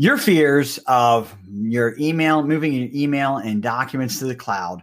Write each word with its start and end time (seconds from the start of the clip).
Your 0.00 0.16
fears 0.16 0.78
of 0.86 1.36
your 1.46 1.94
email, 1.98 2.42
moving 2.42 2.72
your 2.72 2.88
email 2.94 3.36
and 3.36 3.62
documents 3.62 4.18
to 4.20 4.24
the 4.24 4.34
cloud 4.34 4.82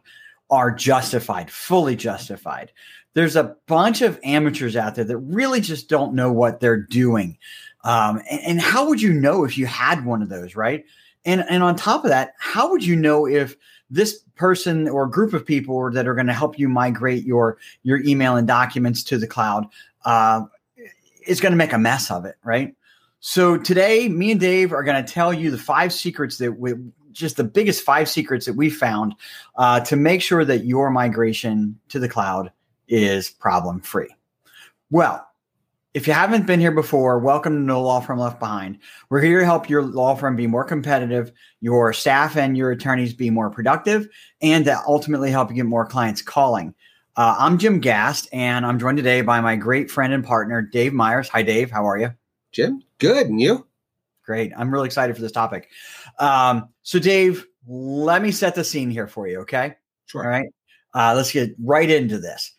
are 0.51 0.69
justified, 0.69 1.49
fully 1.49 1.95
justified. 1.95 2.71
There's 3.15 3.35
a 3.35 3.55
bunch 3.65 4.03
of 4.03 4.19
amateurs 4.23 4.75
out 4.75 4.93
there 4.93 5.05
that 5.05 5.17
really 5.17 5.59
just 5.59 5.89
don't 5.89 6.13
know 6.13 6.31
what 6.31 6.59
they're 6.59 6.83
doing. 6.83 7.39
Um, 7.83 8.21
and, 8.29 8.41
and 8.41 8.61
how 8.61 8.87
would 8.87 9.01
you 9.01 9.11
know 9.11 9.43
if 9.43 9.57
you 9.57 9.65
had 9.65 10.05
one 10.05 10.21
of 10.21 10.29
those, 10.29 10.55
right? 10.55 10.85
And, 11.25 11.43
and 11.49 11.63
on 11.63 11.75
top 11.75 12.03
of 12.03 12.11
that, 12.11 12.35
how 12.37 12.69
would 12.69 12.85
you 12.85 12.95
know 12.95 13.25
if 13.25 13.57
this 13.89 14.19
person 14.35 14.87
or 14.87 15.07
group 15.07 15.33
of 15.33 15.43
people 15.43 15.89
that 15.93 16.07
are 16.07 16.13
going 16.13 16.27
to 16.27 16.33
help 16.33 16.59
you 16.59 16.69
migrate 16.69 17.23
your 17.23 17.57
your 17.81 18.03
email 18.03 18.35
and 18.35 18.47
documents 18.47 19.01
to 19.05 19.17
the 19.17 19.25
cloud 19.25 19.65
uh, 20.05 20.43
is 21.25 21.41
going 21.41 21.53
to 21.53 21.57
make 21.57 21.73
a 21.73 21.79
mess 21.79 22.11
of 22.11 22.23
it, 22.25 22.35
right? 22.43 22.75
So 23.19 23.57
today, 23.57 24.09
me 24.09 24.31
and 24.31 24.39
Dave 24.39 24.71
are 24.71 24.83
going 24.83 25.03
to 25.03 25.13
tell 25.13 25.33
you 25.33 25.49
the 25.49 25.57
five 25.57 25.91
secrets 25.91 26.37
that 26.37 26.59
we 26.59 26.73
just 27.11 27.35
the 27.35 27.43
biggest 27.43 27.83
five 27.83 28.07
secrets 28.07 28.45
that 28.45 28.53
we 28.53 28.69
found 28.69 29.15
uh, 29.55 29.79
to 29.79 29.95
make 29.95 30.21
sure 30.21 30.45
that 30.45 30.65
your 30.65 30.91
migration 30.91 31.79
to 31.89 31.97
the 31.97 32.07
cloud 32.07 32.51
is 32.87 33.29
problem 33.29 33.81
free. 33.81 34.13
Well, 34.91 35.27
if 35.95 36.05
you 36.05 36.13
haven't 36.13 36.45
been 36.45 36.59
here 36.59 36.71
before, 36.71 37.17
welcome 37.17 37.53
to 37.53 37.59
No 37.59 37.81
Law 37.81 38.01
Firm 38.01 38.19
Left 38.19 38.39
Behind. 38.39 38.77
We're 39.09 39.21
here 39.21 39.39
to 39.39 39.45
help 39.45 39.67
your 39.67 39.81
law 39.81 40.13
firm 40.13 40.35
be 40.35 40.45
more 40.45 40.63
competitive, 40.63 41.31
your 41.59 41.91
staff 41.91 42.37
and 42.37 42.55
your 42.55 42.69
attorneys 42.69 43.15
be 43.15 43.31
more 43.31 43.49
productive, 43.49 44.07
and 44.39 44.63
to 44.65 44.79
ultimately 44.87 45.31
help 45.31 45.49
you 45.49 45.55
get 45.55 45.65
more 45.65 45.87
clients 45.87 46.21
calling. 46.21 46.75
Uh, 47.15 47.35
I'm 47.39 47.57
Jim 47.57 47.79
Gast, 47.79 48.29
and 48.31 48.63
I'm 48.63 48.77
joined 48.77 48.97
today 48.97 49.21
by 49.21 49.41
my 49.41 49.55
great 49.55 49.89
friend 49.89 50.13
and 50.13 50.23
partner, 50.23 50.61
Dave 50.61 50.93
Myers. 50.93 51.29
Hi, 51.29 51.41
Dave. 51.41 51.71
How 51.71 51.89
are 51.89 51.97
you? 51.97 52.13
Jim, 52.51 52.83
good. 52.99 53.27
And 53.27 53.39
you? 53.39 53.67
Great. 54.25 54.51
I'm 54.57 54.71
really 54.71 54.87
excited 54.87 55.15
for 55.15 55.21
this 55.21 55.31
topic. 55.31 55.69
Um, 56.19 56.69
so, 56.83 56.99
Dave, 56.99 57.45
let 57.67 58.21
me 58.21 58.31
set 58.31 58.55
the 58.55 58.63
scene 58.63 58.89
here 58.89 59.07
for 59.07 59.27
you, 59.27 59.39
okay? 59.39 59.75
Sure. 60.05 60.23
All 60.23 60.29
right. 60.29 60.49
Uh, 60.93 61.13
let's 61.15 61.31
get 61.31 61.55
right 61.63 61.89
into 61.89 62.17
this. 62.17 62.53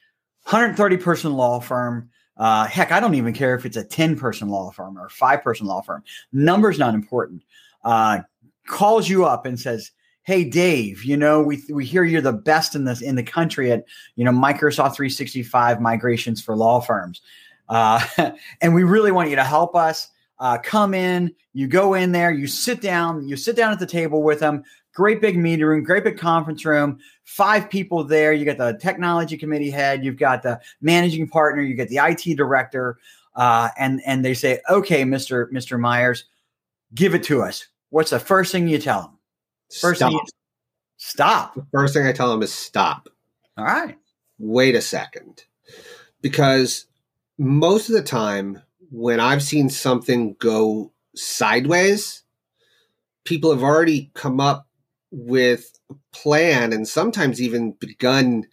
130 0.44 0.96
person 0.98 1.34
law 1.34 1.60
firm. 1.60 2.08
Uh, 2.36 2.66
heck, 2.66 2.92
I 2.92 3.00
don't 3.00 3.14
even 3.14 3.34
care 3.34 3.54
if 3.54 3.66
it's 3.66 3.76
a 3.76 3.84
10 3.84 4.16
person 4.16 4.48
law 4.48 4.70
firm 4.70 4.96
or 4.96 5.08
five 5.08 5.42
person 5.42 5.66
law 5.66 5.82
firm. 5.82 6.04
Number's 6.32 6.78
not 6.78 6.94
important. 6.94 7.42
Uh, 7.84 8.20
calls 8.66 9.08
you 9.08 9.24
up 9.24 9.44
and 9.44 9.58
says, 9.58 9.90
Hey 10.22 10.44
Dave, 10.44 11.04
you 11.04 11.16
know, 11.16 11.42
we, 11.42 11.62
we 11.70 11.84
hear 11.84 12.04
you're 12.04 12.20
the 12.20 12.32
best 12.32 12.74
in 12.74 12.84
this 12.84 13.00
in 13.00 13.16
the 13.16 13.22
country 13.22 13.72
at, 13.72 13.84
you 14.14 14.24
know, 14.24 14.30
Microsoft 14.30 14.94
365 14.94 15.80
migrations 15.80 16.40
for 16.40 16.54
law 16.54 16.80
firms. 16.80 17.22
Uh, 17.68 18.04
and 18.60 18.74
we 18.74 18.84
really 18.84 19.10
want 19.10 19.30
you 19.30 19.36
to 19.36 19.44
help 19.44 19.74
us. 19.74 20.08
Uh, 20.40 20.58
come 20.58 20.94
in, 20.94 21.34
you 21.52 21.66
go 21.66 21.94
in 21.94 22.12
there, 22.12 22.30
you 22.30 22.46
sit 22.46 22.80
down, 22.80 23.26
you 23.26 23.36
sit 23.36 23.56
down 23.56 23.72
at 23.72 23.78
the 23.78 23.86
table 23.86 24.22
with 24.22 24.40
them. 24.40 24.62
Great 24.94 25.20
big 25.20 25.36
meeting 25.36 25.64
room, 25.64 25.84
great 25.84 26.02
big 26.02 26.18
conference 26.18 26.64
room, 26.64 26.98
five 27.22 27.70
people 27.70 28.02
there. 28.02 28.32
You 28.32 28.44
got 28.44 28.58
the 28.58 28.76
technology 28.80 29.36
committee 29.36 29.70
head, 29.70 30.04
you've 30.04 30.16
got 30.16 30.42
the 30.42 30.60
managing 30.80 31.28
partner, 31.28 31.62
you 31.62 31.74
get 31.74 31.88
the 31.88 31.98
IT 31.98 32.36
director, 32.36 32.98
uh, 33.36 33.68
and 33.78 34.00
and 34.04 34.24
they 34.24 34.34
say, 34.34 34.60
"Okay, 34.68 35.04
Mister 35.04 35.48
Mister 35.52 35.78
Myers, 35.78 36.24
give 36.94 37.14
it 37.14 37.22
to 37.24 37.42
us." 37.42 37.66
What's 37.90 38.10
the 38.10 38.18
first 38.18 38.50
thing 38.50 38.66
you 38.66 38.78
tell 38.78 39.02
them? 39.02 39.18
First 39.80 39.98
stop. 40.00 40.10
thing, 40.10 40.18
you, 40.18 40.26
stop. 40.96 41.54
The 41.54 41.66
first 41.70 41.94
thing 41.94 42.06
I 42.06 42.12
tell 42.12 42.30
them 42.30 42.42
is 42.42 42.52
stop. 42.52 43.08
All 43.56 43.64
right. 43.64 43.96
Wait 44.40 44.74
a 44.74 44.80
second, 44.80 45.44
because 46.22 46.86
most 47.38 47.88
of 47.88 47.94
the 47.94 48.02
time 48.02 48.62
when 48.90 49.20
I've 49.20 49.42
seen 49.42 49.68
something 49.68 50.36
go 50.38 50.92
sideways, 51.14 52.22
people 53.24 53.50
have 53.50 53.62
already 53.62 54.10
come 54.14 54.40
up 54.40 54.66
with 55.10 55.78
a 55.90 55.94
plan 56.12 56.72
and 56.72 56.86
sometimes 56.86 57.40
even 57.40 57.72
begun 57.72 58.46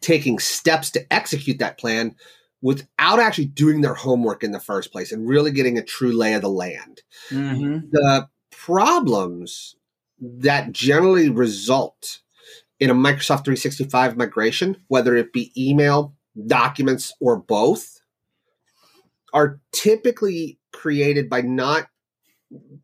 taking 0.00 0.38
steps 0.38 0.90
to 0.90 1.12
execute 1.12 1.58
that 1.58 1.78
plan 1.78 2.14
without 2.60 3.18
actually 3.18 3.46
doing 3.46 3.80
their 3.80 3.94
homework 3.94 4.44
in 4.44 4.52
the 4.52 4.60
first 4.60 4.92
place 4.92 5.12
and 5.12 5.28
really 5.28 5.50
getting 5.50 5.78
a 5.78 5.82
true 5.82 6.12
lay 6.12 6.34
of 6.34 6.42
the 6.42 6.48
land. 6.48 7.02
Mm-hmm. 7.30 7.88
The 7.90 8.28
problems 8.50 9.76
that 10.20 10.72
generally 10.72 11.28
result 11.28 12.20
in 12.78 12.90
a 12.90 12.94
Microsoft 12.94 13.44
365 13.44 14.16
migration, 14.16 14.76
whether 14.88 15.16
it 15.16 15.32
be 15.32 15.52
email, 15.56 16.14
documents, 16.46 17.12
or 17.20 17.36
both, 17.36 18.01
are 19.32 19.60
typically 19.72 20.58
created 20.72 21.28
by 21.28 21.40
not 21.40 21.88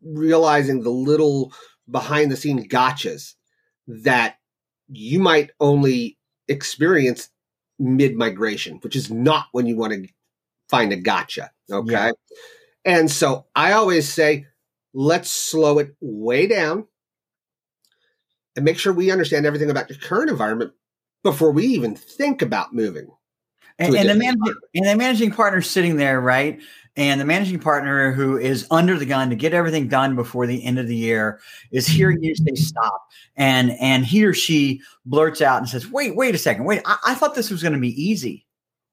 realizing 0.03 0.81
the 0.81 0.89
little 0.89 1.53
behind 1.89 2.31
the 2.31 2.37
scene 2.37 2.67
gotchas 2.67 3.33
that 3.87 4.37
you 4.87 5.19
might 5.19 5.51
only 5.59 6.17
experience 6.47 7.29
mid 7.77 8.15
migration, 8.15 8.77
which 8.81 8.95
is 8.95 9.09
not 9.09 9.47
when 9.51 9.65
you 9.65 9.75
want 9.75 9.93
to 9.93 10.07
find 10.69 10.91
a 10.91 10.95
gotcha. 10.95 11.51
Okay. 11.71 11.91
Yeah. 11.91 12.11
And 12.85 13.11
so 13.11 13.45
I 13.55 13.73
always 13.73 14.11
say, 14.11 14.45
let's 14.93 15.29
slow 15.29 15.79
it 15.79 15.95
way 16.01 16.47
down 16.47 16.87
and 18.55 18.65
make 18.65 18.79
sure 18.79 18.93
we 18.93 19.11
understand 19.11 19.45
everything 19.45 19.69
about 19.69 19.89
your 19.89 19.99
current 19.99 20.29
environment 20.29 20.71
before 21.23 21.51
we 21.51 21.65
even 21.65 21.95
think 21.95 22.41
about 22.41 22.73
moving. 22.73 23.09
And, 23.79 23.95
and 23.95 24.09
the 24.09 24.15
managing, 24.15 24.55
and 24.75 24.85
the 24.85 24.95
managing 24.95 25.31
partner 25.31 25.61
sitting 25.61 25.95
there, 25.95 26.19
right? 26.19 26.61
And 26.97 27.21
the 27.21 27.25
managing 27.25 27.59
partner 27.59 28.11
who 28.11 28.37
is 28.37 28.67
under 28.69 28.97
the 28.97 29.05
gun 29.05 29.29
to 29.29 29.35
get 29.35 29.53
everything 29.53 29.87
done 29.87 30.15
before 30.15 30.45
the 30.47 30.63
end 30.65 30.79
of 30.79 30.87
the 30.87 30.95
year 30.95 31.39
is 31.71 31.87
hearing 31.87 32.21
you 32.21 32.35
say 32.35 32.55
stop. 32.55 33.07
And 33.37 33.71
and 33.79 34.05
he 34.05 34.25
or 34.25 34.33
she 34.33 34.81
blurts 35.05 35.41
out 35.41 35.59
and 35.59 35.69
says, 35.69 35.89
Wait, 35.89 36.15
wait 36.15 36.35
a 36.35 36.37
second. 36.37 36.65
Wait, 36.65 36.81
I, 36.85 36.97
I 37.07 37.15
thought 37.15 37.35
this 37.35 37.49
was 37.49 37.61
going 37.61 37.73
to 37.73 37.79
be 37.79 37.89
easy. 38.01 38.45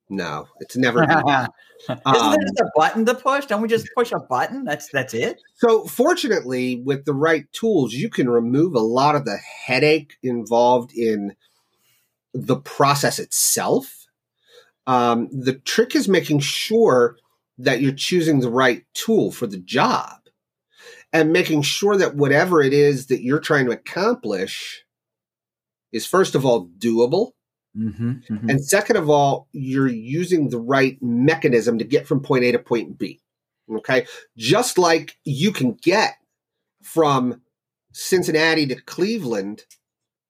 No, 0.08 0.46
it's 0.60 0.76
never. 0.76 1.02
Isn't 1.88 2.00
um, 2.06 2.30
there 2.30 2.41
just 2.41 2.60
a 2.60 2.70
button 2.76 3.04
to 3.06 3.14
push? 3.14 3.46
Don't 3.46 3.60
we 3.60 3.69
just 3.69 3.88
push 3.96 4.12
a 4.12 4.20
button? 4.20 4.64
That's 4.64 4.88
that's 4.91 5.14
it. 5.14 5.42
So, 5.54 5.84
fortunately, 5.86 6.82
with 6.84 7.04
the 7.04 7.14
right 7.14 7.50
tools, 7.52 7.92
you 7.92 8.08
can 8.08 8.28
remove 8.28 8.75
a 8.75 8.80
lot 8.80 9.16
of 9.16 9.25
the 9.25 9.36
headache 9.36 10.16
involved 10.22 10.92
in 10.94 11.34
the 12.32 12.56
process 12.56 13.19
itself. 13.19 14.06
Um, 14.86 15.28
the 15.32 15.54
trick 15.54 15.97
is 15.97 16.08
making 16.08 16.41
sure 16.41 17.16
that 17.58 17.80
you're 17.80 17.92
choosing 17.92 18.41
the 18.41 18.50
right 18.50 18.84
tool 18.94 19.32
for 19.32 19.47
the 19.47 19.58
job 19.58 20.20
and 21.12 21.32
making 21.32 21.62
sure 21.62 21.97
that 21.97 22.16
whatever 22.16 22.60
it 22.60 22.72
is 22.72 23.06
that 23.06 23.22
you're 23.22 23.41
trying 23.41 23.66
to 23.66 23.72
accomplish 23.72 24.84
is 25.92 26.06
first 26.06 26.34
of 26.34 26.44
all 26.44 26.69
doable 26.78 27.30
mm-hmm, 27.76 28.12
mm-hmm. 28.30 28.50
and 28.50 28.64
second 28.64 28.96
of 28.96 29.08
all 29.08 29.48
you're 29.52 29.88
using 29.88 30.48
the 30.50 30.60
right 30.60 30.98
mechanism 31.00 31.78
to 31.78 31.84
get 31.84 32.06
from 32.06 32.20
point 32.20 32.44
a 32.44 32.52
to 32.52 32.58
point 32.58 32.98
b 32.98 33.20
okay 33.70 34.06
just 34.36 34.78
like 34.78 35.16
you 35.25 35.52
can 35.52 35.72
get 35.72 36.16
from 36.82 37.41
cincinnati 37.92 38.66
to 38.66 38.80
cleveland 38.82 39.64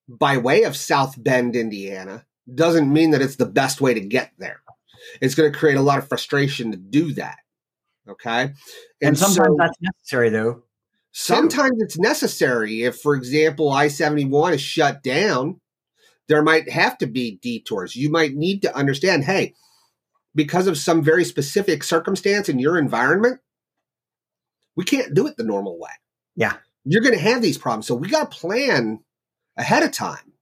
by 0.09 0.37
way 0.37 0.62
of 0.62 0.77
south 0.77 1.21
bend 1.22 1.56
indiana 1.56 2.25
doesn't 2.55 2.93
mean 2.93 3.11
that 3.11 3.23
it's 3.23 3.37
the 3.37 3.47
best 3.47 3.81
way 3.81 3.95
to 3.95 4.01
get 4.01 4.33
there 4.39 4.61
it's 5.21 5.34
going 5.34 5.53
to 5.53 5.59
create 5.59 5.77
a 5.77 5.83
lot 5.83 5.99
of 5.99 6.09
frustration 6.09 6.71
to 6.73 6.77
do 6.77 7.12
that. 7.15 7.39
Okay. 8.09 8.43
And, 8.43 8.55
and 9.03 9.19
sometimes 9.19 9.49
so, 9.49 9.57
that's 9.59 9.77
necessary 9.81 10.31
though. 10.31 10.62
Sometimes 11.12 11.81
it's 11.81 11.99
necessary. 11.99 12.83
If, 12.83 13.01
for 13.01 13.15
example, 13.15 13.71
I 13.71 13.89
71 13.89 14.55
is 14.55 14.61
shut 14.61 15.03
down, 15.03 15.61
there 16.29 16.43
might 16.43 16.71
have 16.71 16.99
to 16.99 17.07
be 17.07 17.39
detours. 17.43 17.97
You 17.97 18.11
might 18.11 18.34
need 18.34 18.63
to 18.63 18.77
understand 18.77 19.25
hey, 19.25 19.55
because 20.34 20.67
of 20.67 20.77
some 20.77 21.03
very 21.03 21.25
specific 21.25 21.83
circumstance 21.83 22.49
in 22.49 22.59
your 22.59 22.78
environment, 22.78 23.41
we 24.77 24.84
can't 24.84 25.15
do 25.15 25.27
it 25.27 25.37
the 25.37 25.45
normal 25.45 25.78
way. 25.78 25.91
Yeah. 26.37 26.57
You're 26.84 27.03
going 27.03 27.15
to 27.15 27.21
have 27.21 27.43
these 27.43 27.59
problems. 27.59 27.87
So 27.87 27.95
we 27.95 28.09
got 28.09 28.31
to 28.31 28.37
plan 28.39 29.01
ahead 29.57 29.83
of 29.83 29.93
time 29.93 30.33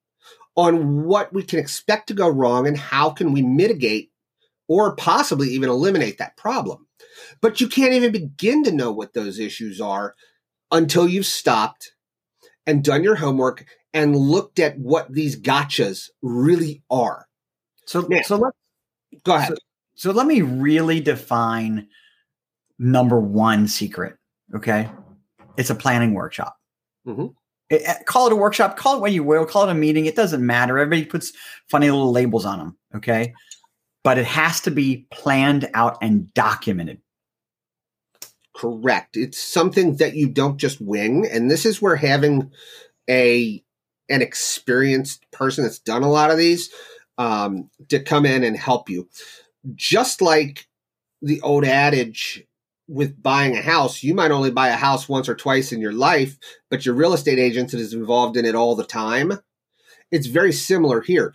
on 0.56 1.04
what 1.04 1.32
we 1.32 1.42
can 1.42 1.58
expect 1.58 2.08
to 2.08 2.14
go 2.14 2.28
wrong 2.28 2.66
and 2.66 2.76
how 2.76 3.10
can 3.10 3.32
we 3.32 3.42
mitigate 3.42 4.10
or 4.68 4.94
possibly 4.96 5.48
even 5.48 5.68
eliminate 5.68 6.18
that 6.18 6.36
problem. 6.36 6.86
But 7.40 7.60
you 7.60 7.68
can't 7.68 7.92
even 7.92 8.12
begin 8.12 8.64
to 8.64 8.72
know 8.72 8.92
what 8.92 9.12
those 9.12 9.38
issues 9.38 9.80
are 9.80 10.14
until 10.70 11.08
you've 11.08 11.26
stopped 11.26 11.92
and 12.66 12.82
done 12.82 13.04
your 13.04 13.16
homework 13.16 13.66
and 13.92 14.16
looked 14.16 14.58
at 14.58 14.78
what 14.78 15.12
these 15.12 15.40
gotchas 15.40 16.08
really 16.22 16.82
are. 16.90 17.26
So, 17.86 18.00
now, 18.08 18.22
so 18.22 18.36
let 18.36 18.54
go 19.22 19.34
ahead. 19.34 19.50
So, 19.50 19.56
so 19.96 20.10
let 20.12 20.26
me 20.26 20.42
really 20.42 21.00
define 21.00 21.88
number 22.78 23.20
one 23.20 23.68
secret. 23.68 24.16
Okay, 24.54 24.90
it's 25.56 25.70
a 25.70 25.74
planning 25.74 26.14
workshop. 26.14 26.56
Mm-hmm. 27.06 27.26
Eh, 27.70 27.94
call 28.06 28.26
it 28.26 28.32
a 28.32 28.36
workshop, 28.36 28.76
call 28.76 28.96
it 28.96 29.00
what 29.00 29.12
you 29.12 29.22
will, 29.22 29.46
call 29.46 29.68
it 29.68 29.70
a 29.70 29.74
meeting. 29.74 30.06
It 30.06 30.16
doesn't 30.16 30.44
matter. 30.44 30.78
Everybody 30.78 31.04
puts 31.04 31.32
funny 31.68 31.90
little 31.90 32.12
labels 32.12 32.44
on 32.44 32.58
them. 32.58 32.76
Okay 32.94 33.32
but 34.04 34.18
it 34.18 34.26
has 34.26 34.60
to 34.60 34.70
be 34.70 35.06
planned 35.10 35.68
out 35.74 35.96
and 36.00 36.32
documented. 36.34 37.00
Correct. 38.54 39.16
It's 39.16 39.42
something 39.42 39.96
that 39.96 40.14
you 40.14 40.28
don't 40.28 40.58
just 40.58 40.80
wing, 40.80 41.26
and 41.28 41.50
this 41.50 41.66
is 41.66 41.82
where 41.82 41.96
having 41.96 42.52
a 43.10 43.60
an 44.10 44.22
experienced 44.22 45.28
person 45.32 45.64
that's 45.64 45.78
done 45.78 46.02
a 46.02 46.10
lot 46.10 46.30
of 46.30 46.36
these 46.36 46.70
um, 47.16 47.70
to 47.88 47.98
come 47.98 48.26
in 48.26 48.44
and 48.44 48.56
help 48.56 48.88
you. 48.88 49.08
Just 49.74 50.20
like 50.20 50.68
the 51.22 51.40
old 51.40 51.64
adage 51.64 52.44
with 52.86 53.22
buying 53.22 53.56
a 53.56 53.62
house, 53.62 54.02
you 54.02 54.14
might 54.14 54.30
only 54.30 54.50
buy 54.50 54.68
a 54.68 54.76
house 54.76 55.08
once 55.08 55.28
or 55.28 55.34
twice 55.34 55.72
in 55.72 55.80
your 55.80 55.92
life, 55.92 56.38
but 56.70 56.84
your 56.84 56.94
real 56.94 57.14
estate 57.14 57.38
agent 57.38 57.72
is 57.72 57.94
involved 57.94 58.36
in 58.36 58.44
it 58.44 58.54
all 58.54 58.76
the 58.76 58.84
time. 58.84 59.32
It's 60.10 60.26
very 60.26 60.52
similar 60.52 61.00
here. 61.00 61.34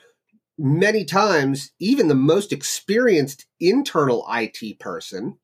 Many 0.58 1.06
times, 1.06 1.72
even 1.80 2.08
the 2.08 2.16
most 2.16 2.52
experienced 2.52 3.46
internal 3.60 4.26
IT 4.30 4.80
person 4.80 5.38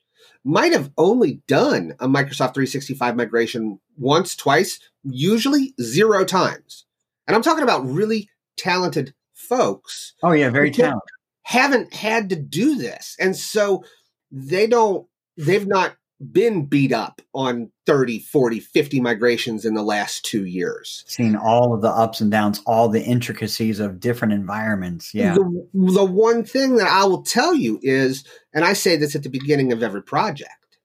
might 0.43 0.73
have 0.73 0.91
only 0.97 1.41
done 1.47 1.95
a 1.99 2.07
Microsoft 2.07 2.53
365 2.53 3.15
migration 3.15 3.79
once, 3.97 4.35
twice, 4.35 4.79
usually 5.03 5.73
zero 5.81 6.23
times. 6.23 6.85
And 7.27 7.35
I'm 7.35 7.41
talking 7.41 7.63
about 7.63 7.85
really 7.89 8.29
talented 8.57 9.15
folks. 9.33 10.13
Oh, 10.21 10.33
yeah, 10.33 10.49
very 10.49 10.69
talented. 10.69 11.01
Haven't 11.43 11.93
had 11.93 12.29
to 12.29 12.35
do 12.35 12.75
this. 12.75 13.15
And 13.19 13.35
so 13.35 13.83
they 14.31 14.67
don't, 14.67 15.07
they've 15.37 15.67
not 15.67 15.95
been 16.31 16.65
beat 16.65 16.93
up 16.93 17.21
on 17.33 17.71
30, 17.85 18.19
40, 18.19 18.59
50 18.59 19.01
migrations 19.01 19.65
in 19.65 19.73
the 19.73 19.83
last 19.83 20.23
two 20.23 20.45
years. 20.45 21.03
Seen 21.07 21.35
all 21.35 21.73
of 21.73 21.81
the 21.81 21.89
ups 21.89 22.21
and 22.21 22.31
downs, 22.31 22.61
all 22.65 22.87
the 22.87 23.03
intricacies 23.03 23.79
of 23.79 23.99
different 23.99 24.33
environments. 24.33 25.13
Yeah. 25.13 25.33
The, 25.33 25.67
the 25.73 26.05
one 26.05 26.43
thing 26.43 26.77
that 26.77 26.87
I 26.87 27.03
will 27.05 27.23
tell 27.23 27.53
you 27.53 27.79
is, 27.81 28.23
and 28.53 28.63
I 28.63 28.73
say 28.73 28.95
this 28.95 29.15
at 29.15 29.23
the 29.23 29.29
beginning 29.29 29.73
of 29.73 29.83
every 29.83 30.01
project, 30.01 30.77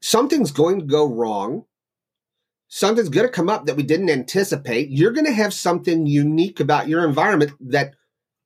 something's 0.00 0.52
going 0.52 0.80
to 0.80 0.86
go 0.86 1.06
wrong. 1.06 1.64
Something's 2.68 3.10
going 3.10 3.26
to 3.26 3.32
come 3.32 3.48
up 3.48 3.66
that 3.66 3.76
we 3.76 3.82
didn't 3.82 4.10
anticipate. 4.10 4.90
You're 4.90 5.12
going 5.12 5.26
to 5.26 5.32
have 5.32 5.54
something 5.54 6.06
unique 6.06 6.60
about 6.60 6.88
your 6.88 7.06
environment 7.06 7.52
that 7.60 7.94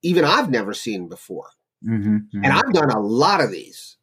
even 0.03 0.25
I've 0.25 0.51
never 0.51 0.75
seen 0.75 1.09
before. 1.09 1.51
Mm-hmm, 1.87 2.17
mm-hmm. 2.17 2.45
And 2.45 2.53
I've 2.53 2.73
done 2.73 2.91
a 2.91 3.01
lot 3.01 3.41
of 3.41 3.51
these. 3.51 3.97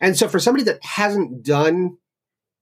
And 0.00 0.16
so 0.16 0.28
for 0.28 0.38
somebody 0.38 0.64
that 0.64 0.84
hasn't 0.84 1.42
done 1.42 1.98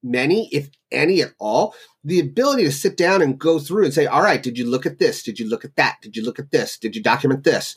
many, 0.02 0.48
if 0.52 0.70
any 0.90 1.22
at 1.22 1.32
all, 1.38 1.74
the 2.04 2.20
ability 2.20 2.64
to 2.64 2.72
sit 2.72 2.96
down 2.96 3.22
and 3.22 3.38
go 3.38 3.58
through 3.58 3.84
and 3.84 3.94
say, 3.94 4.06
all 4.06 4.22
right, 4.22 4.42
did 4.42 4.58
you 4.58 4.68
look 4.68 4.86
at 4.86 4.98
this? 4.98 5.22
Did 5.22 5.38
you 5.38 5.48
look 5.48 5.64
at 5.64 5.76
that? 5.76 5.98
Did 6.02 6.16
you 6.16 6.24
look 6.24 6.38
at 6.38 6.50
this? 6.50 6.76
Did 6.78 6.96
you 6.96 7.02
document 7.02 7.44
this? 7.44 7.76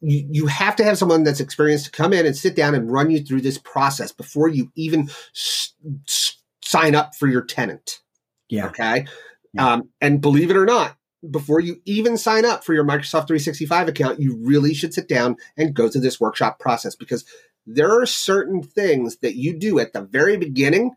You, 0.00 0.26
you 0.30 0.46
have 0.46 0.76
to 0.76 0.84
have 0.84 0.98
someone 0.98 1.24
that's 1.24 1.40
experienced 1.40 1.86
to 1.86 1.90
come 1.90 2.12
in 2.12 2.26
and 2.26 2.36
sit 2.36 2.54
down 2.54 2.74
and 2.74 2.90
run 2.90 3.10
you 3.10 3.22
through 3.22 3.40
this 3.40 3.58
process 3.58 4.12
before 4.12 4.48
you 4.48 4.70
even 4.76 5.08
s- 5.34 5.72
s- 6.06 6.36
sign 6.62 6.94
up 6.94 7.14
for 7.14 7.26
your 7.26 7.42
tenant. 7.42 8.00
Yeah. 8.48 8.66
Okay. 8.66 9.06
Yeah. 9.54 9.72
Um, 9.72 9.88
and 10.00 10.20
believe 10.20 10.50
it 10.50 10.56
or 10.56 10.66
not, 10.66 10.96
before 11.28 11.60
you 11.60 11.80
even 11.84 12.16
sign 12.16 12.44
up 12.44 12.62
for 12.62 12.74
your 12.74 12.84
Microsoft 12.84 13.26
365 13.26 13.88
account, 13.88 14.20
you 14.20 14.36
really 14.36 14.74
should 14.74 14.94
sit 14.94 15.08
down 15.08 15.36
and 15.56 15.74
go 15.74 15.88
through 15.88 16.02
this 16.02 16.20
workshop 16.20 16.58
process 16.60 16.94
because 16.94 17.24
there 17.66 18.00
are 18.00 18.06
certain 18.06 18.62
things 18.62 19.18
that 19.18 19.36
you 19.36 19.58
do 19.58 19.78
at 19.78 19.92
the 19.92 20.02
very 20.02 20.36
beginning 20.36 20.92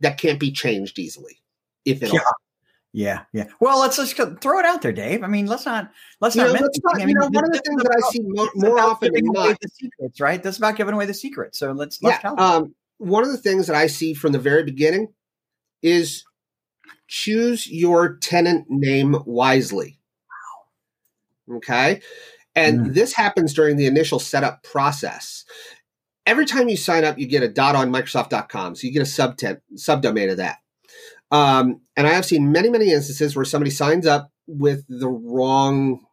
that 0.00 0.18
can't 0.18 0.40
be 0.40 0.50
changed 0.50 0.98
easily, 0.98 1.40
if 1.84 2.02
at 2.02 2.12
yeah. 2.12 2.20
all. 2.20 2.32
Yeah, 2.92 3.22
yeah. 3.32 3.44
Well, 3.60 3.78
let's 3.78 3.96
just 3.96 4.16
throw 4.16 4.58
it 4.58 4.64
out 4.64 4.82
there, 4.82 4.92
Dave. 4.92 5.22
I 5.22 5.28
mean, 5.28 5.46
let's 5.46 5.64
not 5.64 5.92
let's 6.20 6.34
you 6.34 6.42
not. 6.42 6.54
Know, 6.54 6.60
let's 6.60 6.80
not 6.82 7.08
you 7.08 7.14
know, 7.14 7.28
one 7.28 7.44
of 7.44 7.52
the 7.52 7.62
things 7.64 7.82
that 7.82 7.96
I 7.96 8.10
see 8.10 8.20
more, 8.22 8.50
more 8.56 8.80
often 8.80 9.12
than 9.14 9.26
not, 9.26 9.56
the 9.60 9.68
secrets, 9.68 10.20
right? 10.20 10.42
That's 10.42 10.58
about 10.58 10.76
giving 10.76 10.94
away 10.94 11.06
the 11.06 11.14
secrets. 11.14 11.58
So 11.58 11.70
let's 11.70 12.02
let's 12.02 12.22
yeah, 12.24 12.32
um, 12.32 12.74
one 12.98 13.22
of 13.22 13.30
the 13.30 13.38
things 13.38 13.68
that 13.68 13.76
I 13.76 13.86
see 13.86 14.12
from 14.12 14.32
the 14.32 14.40
very 14.40 14.64
beginning 14.64 15.12
is 15.82 16.24
choose 17.06 17.66
your 17.66 18.16
tenant 18.16 18.66
name 18.68 19.16
wisely. 19.24 20.00
Okay. 21.50 22.00
And 22.54 22.86
mm. 22.86 22.94
this 22.94 23.12
happens 23.12 23.54
during 23.54 23.76
the 23.76 23.86
initial 23.86 24.18
setup 24.18 24.62
process 24.62 25.44
every 26.26 26.46
time 26.46 26.68
you 26.68 26.76
sign 26.76 27.04
up, 27.04 27.18
you 27.18 27.26
get 27.26 27.42
a 27.42 27.48
dot 27.48 27.74
on 27.74 27.90
Microsoft.com. 27.90 28.74
So 28.74 28.86
you 28.86 28.92
get 28.92 29.02
a 29.02 29.04
subtent, 29.04 29.60
subdomain 29.74 30.30
of 30.30 30.36
that. 30.38 30.58
Um, 31.30 31.80
and 31.96 32.06
I 32.06 32.12
have 32.12 32.24
seen 32.24 32.52
many, 32.52 32.70
many 32.70 32.92
instances 32.92 33.36
where 33.36 33.44
somebody 33.44 33.70
signs 33.70 34.06
up 34.06 34.30
with 34.46 34.84
the 34.88 35.08
wrong 35.08 36.04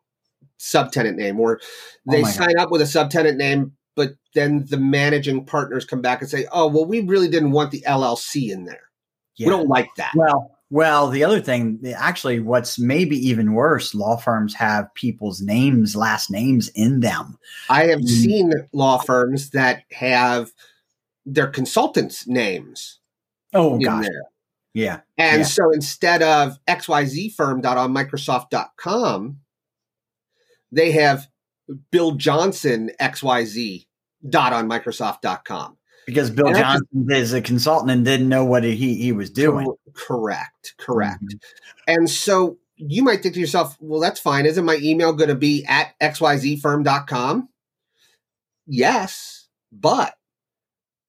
subtenant 0.60 1.16
name, 1.16 1.40
or 1.40 1.60
oh 1.62 2.12
they 2.12 2.22
oh 2.22 2.26
sign 2.26 2.56
God. 2.56 2.64
up 2.64 2.72
with 2.72 2.82
a 2.82 2.86
subtenant 2.86 3.36
name, 3.36 3.74
but 3.96 4.14
then 4.36 4.66
the 4.70 4.78
managing 4.78 5.46
partners 5.46 5.86
come 5.86 6.02
back 6.02 6.22
and 6.22 6.30
say, 6.30 6.46
"Oh, 6.52 6.68
well, 6.68 6.86
we 6.86 7.02
really 7.02 7.28
didn't 7.28 7.52
want 7.52 7.72
the 7.72 7.82
LLC 7.82 8.52
in 8.52 8.66
there. 8.66 8.84
Yeah. 9.38 9.48
We 9.48 9.52
don't 9.52 9.68
like 9.68 9.90
that." 9.98 10.12
Well, 10.16 10.57
well, 10.70 11.10
the 11.10 11.24
other 11.24 11.40
thing, 11.40 11.80
actually, 11.96 12.42
what's 12.42 12.78
maybe 12.78 13.16
even 13.16 13.54
worse, 13.54 13.96
law 13.96 14.18
firms 14.18 14.54
have 14.56 14.94
people's 14.96 15.42
names, 15.42 15.96
last 15.96 16.30
names 16.30 16.68
in 16.70 17.00
them. 17.00 17.38
I 17.70 17.86
have 17.86 18.02
mm. 18.02 18.10
seen 18.10 18.52
law 18.74 18.98
firms 18.98 19.52
that 19.52 19.84
have 19.92 20.52
their 21.26 21.48
consultants' 21.48 22.28
names. 22.28 23.00
Oh, 23.54 23.80
gosh. 23.80 24.04
There. 24.04 24.24
Yeah. 24.74 25.00
And 25.18 25.40
yeah. 25.40 25.46
so 25.46 25.72
instead 25.72 26.22
of 26.22 26.58
xyzfirm.onmicrosoft.com, 26.68 29.38
they 30.72 30.92
have 30.92 31.28
Bill 31.92 32.12
Johnson 32.12 32.92
XYZ 33.00 33.86
dot 34.30 34.52
on 34.52 34.70
Microsoft.com 34.70 35.78
because 36.08 36.32
Bill 36.32 36.48
and 36.48 36.56
Johnson 36.56 37.08
is 37.12 37.34
a 37.34 37.42
consultant 37.42 37.92
and 37.92 38.06
didn't 38.06 38.30
know 38.30 38.46
what 38.46 38.64
he 38.64 38.96
he 38.96 39.12
was 39.12 39.30
doing. 39.30 39.72
Correct, 39.94 40.74
correct. 40.78 41.22
Mm-hmm. 41.22 41.38
And 41.86 42.10
so 42.10 42.58
you 42.78 43.04
might 43.04 43.22
think 43.22 43.36
to 43.36 43.42
yourself, 43.42 43.76
well, 43.82 44.00
that's 44.00 44.20
fine. 44.20 44.46
Isn't 44.46 44.66
my 44.66 44.78
email 44.82 45.12
going 45.12 45.28
to 45.30 45.36
be 45.36 45.66
at 45.66 46.00
xyzfirm.com? 46.00 47.50
Yes, 48.66 49.50
but 49.72 50.16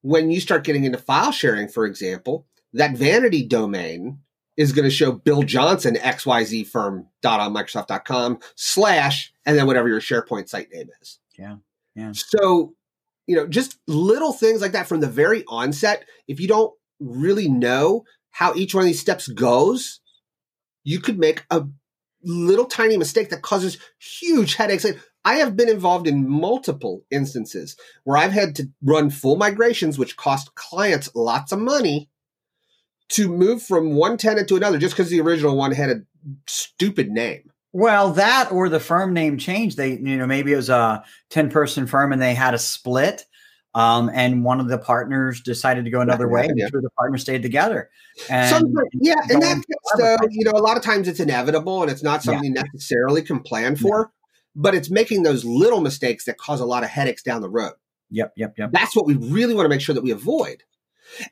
when 0.02 0.30
you 0.32 0.40
start 0.40 0.64
getting 0.64 0.84
into 0.84 0.98
file 0.98 1.30
sharing, 1.30 1.68
for 1.68 1.86
example, 1.86 2.48
that 2.72 2.96
vanity 2.96 3.46
domain 3.46 4.18
is 4.56 4.72
going 4.72 4.84
to 4.84 4.90
show 4.90 5.12
Bill 5.12 5.44
Johnson 5.44 5.94
xyzfirm.onmicrosoft.com 5.94 8.40
slash 8.56 9.32
and 9.46 9.56
then 9.56 9.68
whatever 9.68 9.88
your 9.88 10.00
SharePoint 10.00 10.48
site 10.48 10.72
name 10.72 10.88
is. 11.00 11.20
Yeah. 11.38 11.58
Yeah. 11.94 12.10
So 12.12 12.74
you 13.28 13.36
know, 13.36 13.46
just 13.46 13.78
little 13.86 14.32
things 14.32 14.60
like 14.62 14.72
that 14.72 14.88
from 14.88 15.00
the 15.00 15.06
very 15.06 15.44
onset. 15.46 16.04
If 16.26 16.40
you 16.40 16.48
don't 16.48 16.72
really 16.98 17.48
know 17.48 18.04
how 18.30 18.54
each 18.54 18.74
one 18.74 18.82
of 18.82 18.86
these 18.86 18.98
steps 18.98 19.28
goes, 19.28 20.00
you 20.82 20.98
could 20.98 21.18
make 21.18 21.44
a 21.50 21.66
little 22.24 22.64
tiny 22.64 22.96
mistake 22.96 23.28
that 23.28 23.42
causes 23.42 23.76
huge 23.98 24.54
headaches. 24.54 24.86
I 25.26 25.34
have 25.36 25.56
been 25.56 25.68
involved 25.68 26.08
in 26.08 26.28
multiple 26.28 27.04
instances 27.10 27.76
where 28.04 28.16
I've 28.16 28.32
had 28.32 28.56
to 28.56 28.70
run 28.82 29.10
full 29.10 29.36
migrations, 29.36 29.98
which 29.98 30.16
cost 30.16 30.54
clients 30.54 31.10
lots 31.14 31.52
of 31.52 31.58
money 31.58 32.08
to 33.10 33.28
move 33.28 33.62
from 33.62 33.94
one 33.94 34.16
tenant 34.16 34.48
to 34.48 34.56
another 34.56 34.78
just 34.78 34.96
because 34.96 35.10
the 35.10 35.20
original 35.20 35.56
one 35.56 35.72
had 35.72 35.90
a 35.90 36.00
stupid 36.46 37.10
name. 37.10 37.50
Well, 37.72 38.12
that 38.12 38.50
or 38.50 38.68
the 38.68 38.80
firm 38.80 39.12
name 39.12 39.38
changed. 39.38 39.76
They, 39.76 39.90
you 39.90 40.16
know, 40.16 40.26
maybe 40.26 40.52
it 40.52 40.56
was 40.56 40.70
a 40.70 41.04
10 41.30 41.50
person 41.50 41.86
firm 41.86 42.12
and 42.12 42.20
they 42.20 42.34
had 42.34 42.54
a 42.54 42.58
split. 42.58 43.24
Um, 43.74 44.10
and 44.12 44.44
one 44.44 44.60
of 44.60 44.68
the 44.68 44.78
partners 44.78 45.42
decided 45.42 45.84
to 45.84 45.90
go 45.90 46.00
another 46.00 46.26
way, 46.26 46.46
and 46.46 46.58
two 46.58 46.78
of 46.78 46.82
the 46.82 46.90
partners 46.96 47.20
stayed 47.20 47.42
together. 47.42 47.90
And, 48.28 48.76
yeah, 48.94 49.14
and 49.28 49.42
that 49.42 50.28
you 50.32 50.44
know, 50.44 50.52
a 50.52 50.62
lot 50.62 50.76
of 50.76 50.82
times 50.82 51.06
it's 51.06 51.20
inevitable 51.20 51.82
and 51.82 51.90
it's 51.90 52.02
not 52.02 52.22
something 52.22 52.54
yeah. 52.56 52.62
necessarily 52.62 53.22
can 53.22 53.40
plan 53.40 53.76
for, 53.76 53.98
yeah. 53.98 54.04
but 54.56 54.74
it's 54.74 54.90
making 54.90 55.22
those 55.22 55.44
little 55.44 55.80
mistakes 55.80 56.24
that 56.24 56.38
cause 56.38 56.60
a 56.60 56.64
lot 56.64 56.82
of 56.82 56.88
headaches 56.88 57.22
down 57.22 57.42
the 57.42 57.50
road. 57.50 57.74
Yep, 58.10 58.32
yep, 58.36 58.54
yep. 58.56 58.72
That's 58.72 58.96
what 58.96 59.06
we 59.06 59.14
really 59.14 59.54
want 59.54 59.66
to 59.66 59.68
make 59.68 59.82
sure 59.82 59.94
that 59.94 60.02
we 60.02 60.10
avoid. 60.10 60.64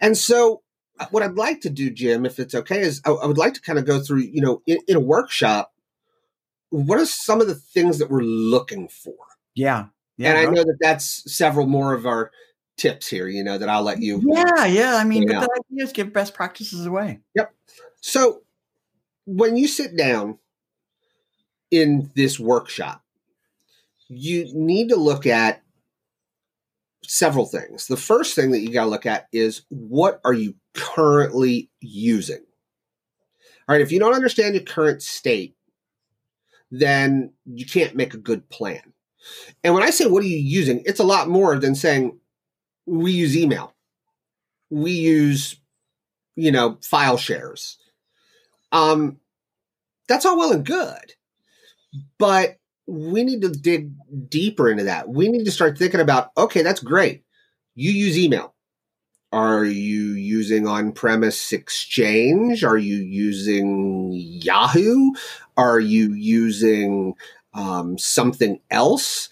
And 0.00 0.16
so, 0.16 0.62
uh, 1.00 1.06
what 1.10 1.22
I'd 1.22 1.36
like 1.36 1.62
to 1.62 1.70
do, 1.70 1.90
Jim, 1.90 2.26
if 2.26 2.38
it's 2.38 2.54
okay, 2.54 2.80
is 2.80 3.00
I, 3.04 3.10
I 3.10 3.26
would 3.26 3.38
like 3.38 3.54
to 3.54 3.62
kind 3.62 3.78
of 3.78 3.86
go 3.86 3.98
through, 3.98 4.20
you 4.20 4.42
know, 4.42 4.62
in, 4.66 4.78
in 4.86 4.96
a 4.96 5.00
workshop 5.00 5.72
what 6.70 6.98
are 6.98 7.06
some 7.06 7.40
of 7.40 7.46
the 7.46 7.54
things 7.54 7.98
that 7.98 8.10
we're 8.10 8.22
looking 8.22 8.88
for? 8.88 9.14
Yeah. 9.54 9.86
yeah 10.16 10.30
and 10.30 10.38
I 10.38 10.50
know 10.50 10.64
that 10.64 10.78
that's 10.80 11.32
several 11.32 11.66
more 11.66 11.94
of 11.94 12.06
our 12.06 12.30
tips 12.76 13.08
here, 13.08 13.28
you 13.28 13.42
know, 13.42 13.58
that 13.58 13.68
I'll 13.68 13.82
let 13.82 14.02
you. 14.02 14.20
Yeah. 14.24 14.66
Yeah. 14.66 14.96
I 14.96 15.04
mean, 15.04 15.26
but 15.26 15.40
the 15.40 15.62
idea 15.70 15.84
is 15.84 15.92
give 15.92 16.12
best 16.12 16.34
practices 16.34 16.86
away. 16.86 17.20
Yep. 17.34 17.54
So 18.00 18.42
when 19.24 19.56
you 19.56 19.68
sit 19.68 19.96
down 19.96 20.38
in 21.70 22.10
this 22.14 22.38
workshop, 22.38 23.02
you 24.08 24.48
need 24.54 24.90
to 24.90 24.96
look 24.96 25.26
at 25.26 25.62
several 27.02 27.46
things. 27.46 27.86
The 27.86 27.96
first 27.96 28.34
thing 28.34 28.50
that 28.52 28.60
you 28.60 28.72
got 28.72 28.84
to 28.84 28.90
look 28.90 29.06
at 29.06 29.26
is 29.32 29.62
what 29.68 30.20
are 30.24 30.32
you 30.32 30.54
currently 30.74 31.70
using? 31.80 32.44
All 33.68 33.74
right, 33.74 33.80
if 33.80 33.90
you 33.90 33.98
don't 33.98 34.14
understand 34.14 34.54
your 34.54 34.62
current 34.62 35.02
state, 35.02 35.55
then 36.78 37.32
you 37.46 37.66
can't 37.66 37.96
make 37.96 38.14
a 38.14 38.18
good 38.18 38.48
plan. 38.50 38.92
And 39.64 39.74
when 39.74 39.82
I 39.82 39.90
say 39.90 40.06
what 40.06 40.22
are 40.24 40.28
you 40.28 40.38
using, 40.38 40.82
it's 40.86 41.00
a 41.00 41.04
lot 41.04 41.28
more 41.28 41.58
than 41.58 41.74
saying 41.74 42.18
we 42.86 43.12
use 43.12 43.36
email. 43.36 43.74
we 44.70 44.92
use, 44.92 45.56
you 46.36 46.52
know, 46.52 46.78
file 46.82 47.16
shares. 47.16 47.78
Um, 48.72 49.18
that's 50.08 50.26
all 50.26 50.38
well 50.38 50.52
and 50.52 50.66
good, 50.66 51.14
but 52.18 52.58
we 52.86 53.24
need 53.24 53.42
to 53.42 53.50
dig 53.50 53.92
deeper 54.28 54.70
into 54.70 54.84
that. 54.84 55.08
We 55.08 55.28
need 55.28 55.44
to 55.46 55.52
start 55.52 55.78
thinking 55.78 56.00
about 56.00 56.30
okay, 56.38 56.62
that's 56.62 56.80
great. 56.80 57.24
You 57.76 57.92
use 57.92 58.18
email. 58.18 58.55
Are 59.32 59.64
you 59.64 60.12
using 60.12 60.66
on 60.66 60.92
premise 60.92 61.52
Exchange? 61.52 62.64
Are 62.64 62.78
you 62.78 62.96
using 62.96 64.10
Yahoo? 64.12 65.12
Are 65.56 65.80
you 65.80 66.14
using 66.14 67.14
um, 67.52 67.98
something 67.98 68.60
else? 68.70 69.28